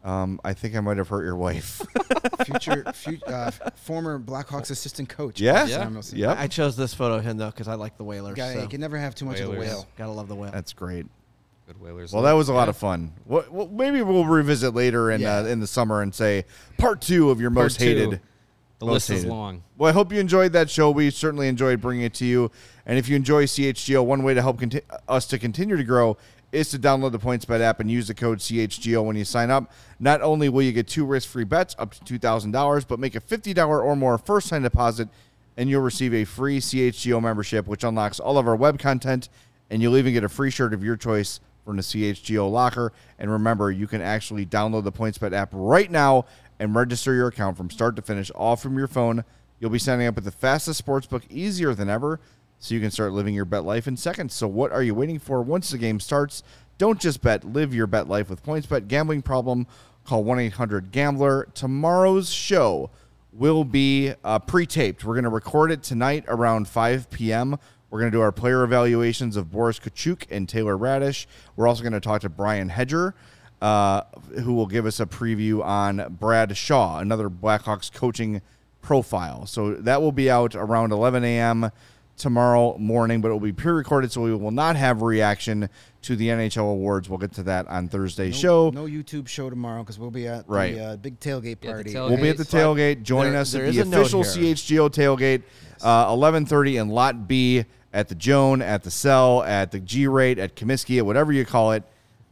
[0.05, 1.83] um, I think I might have hurt your wife.
[2.47, 5.39] future, fu- uh, former Blackhawks assistant coach.
[5.41, 5.67] yeah?
[5.67, 5.85] yeah.
[5.85, 6.17] Samuelsson.
[6.17, 6.39] Yep.
[6.39, 8.37] I chose this photo of him though because I like the Whalers.
[8.37, 8.63] Guy, so.
[8.63, 9.69] You can never have too much of a Whalers.
[9.69, 9.89] whale.
[9.99, 10.51] Gotta love the whale.
[10.51, 11.07] That's great.
[11.67, 12.13] Good Whalers.
[12.13, 13.13] Well, that was a lot of fun.
[13.25, 15.39] What, well, maybe we'll revisit later in Yeah.
[15.39, 16.45] uh, in the summer and say
[16.79, 17.85] part two of your Part most two.
[17.87, 18.21] hated.
[18.79, 19.63] The most list is long.
[19.77, 20.91] Well, I hope you enjoyed that show.
[20.91, 22.51] We certainly enjoyed bringing it to you.
[22.85, 26.17] And if you enjoy CHGO, one way to help conti- us to continue to grow
[26.53, 29.73] is to download the PointsBet app and use the code CHGO when you sign up.
[29.99, 33.67] Not only will you get two risk-free bets up to $2,000, but make a $50
[33.83, 35.09] or more first-time deposit,
[35.57, 39.29] and you'll receive a free CHGO membership, which unlocks all of our web content,
[39.71, 42.93] and you'll even get a free shirt of your choice from the CHGO locker.
[43.19, 46.25] And remember, you can actually download the PointsBet app right now
[46.61, 49.25] and register your account from start to finish, all from your phone.
[49.59, 52.21] You'll be signing up with the fastest sportsbook easier than ever,
[52.61, 54.33] so you can start living your bet life in seconds.
[54.33, 55.43] So what are you waiting for?
[55.43, 56.43] Once the game starts,
[56.79, 58.87] don't just bet, live your bet life with PointsBet.
[58.87, 59.67] Gambling problem?
[60.05, 61.49] Call 1-800-GAMBLER.
[61.53, 62.91] Tomorrow's show
[63.33, 65.05] will be uh, pre-taped.
[65.05, 67.59] We're going to record it tonight around 5 p.m.
[67.91, 71.27] We're going to do our player evaluations of Boris Katchouk and Taylor Raddysh.
[71.55, 73.15] We're also going to talk to Brian Hedger,
[73.63, 74.03] uh,
[74.43, 78.43] who will give us a preview on Brad Shaw, another Blackhawks coaching
[78.83, 79.47] profile.
[79.47, 81.71] So that will be out around 11 a.m.
[82.17, 85.69] tomorrow morning, but it will be pre-recorded, so we will not have reaction
[86.03, 87.09] to the NHL awards.
[87.09, 88.71] We'll get to that on Thursday's No, show.
[88.71, 90.75] No YouTube show tomorrow because we'll be at Right.
[90.75, 91.93] the uh, big tailgate Yeah, party.
[91.93, 92.09] tailgate.
[92.11, 93.03] We'll be at the tailgate.
[93.03, 94.23] Joining there- us there at is the official.
[94.23, 95.43] CHGO tailgate,
[95.83, 100.39] uh, 11:30 in Lot B at the Joan, at the Cell, at the G Rate,
[100.39, 101.83] at Comiskey, at whatever you call it.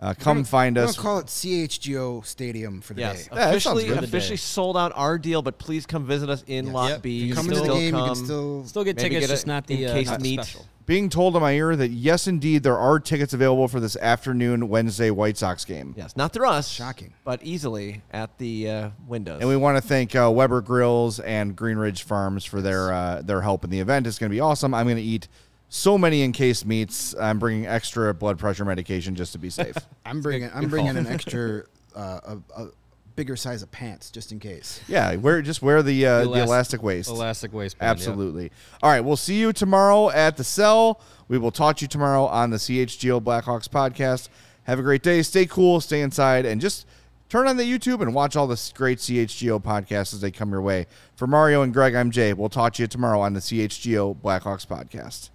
[0.00, 0.84] Uh, come find us.
[0.86, 0.96] We're us.
[0.96, 3.28] gonna call it CHGO Stadium for the Yes, day.
[3.32, 4.04] Yeah, that officially good.
[4.04, 6.74] officially sold out our deal, but please come visit us in Yes.
[6.74, 7.02] Lot Yep.
[7.02, 7.10] B.
[7.10, 8.64] You You can can Come into the still game, you can still.
[8.66, 10.34] Still get tickets, get just it not the uh, encased not the meat.
[10.42, 10.66] special.
[10.86, 14.68] Being told in my ear that yes, indeed, there are tickets available for this afternoon
[14.68, 15.94] Wednesday White Sox game.
[15.96, 16.68] Yes, not through us.
[16.68, 17.14] Shocking.
[17.24, 19.40] but easily at the uh, windows.
[19.40, 23.40] And we want to thank uh, Weber Grills and Greenridge Farms for their uh, their
[23.40, 24.06] help in the event.
[24.06, 24.74] It's going to be awesome.
[24.74, 25.28] I'm going to eat
[25.74, 27.16] so many encased meats.
[27.20, 29.74] I'm bringing extra blood pressure medication just to be safe.
[30.06, 30.48] I'm bringing.
[30.54, 31.64] I'm bringing an extra,
[31.96, 32.20] uh,
[32.56, 32.68] a, a
[33.16, 34.80] bigger size of pants just in case.
[34.86, 37.08] yeah, wear just wear the uh, the, elas- elastic waist.
[37.10, 37.88] Elastic waistband.
[37.88, 37.96] yep.
[37.96, 38.52] Absolutely.
[38.82, 41.00] All right, we'll see you tomorrow at the cell.
[41.26, 44.28] We will talk to you tomorrow on the CHGO Blackhawks podcast.
[44.64, 45.22] Have a great day.
[45.22, 46.86] Stay cool, stay inside, and just
[47.28, 50.62] turn on the YouTube and watch all the great CHGO podcasts as they come your
[50.62, 50.86] way.
[51.16, 52.32] For Mario and Greg, I'm Jay.
[52.32, 55.30] We'll talk to you tomorrow on the CHGO Blackhawks podcast.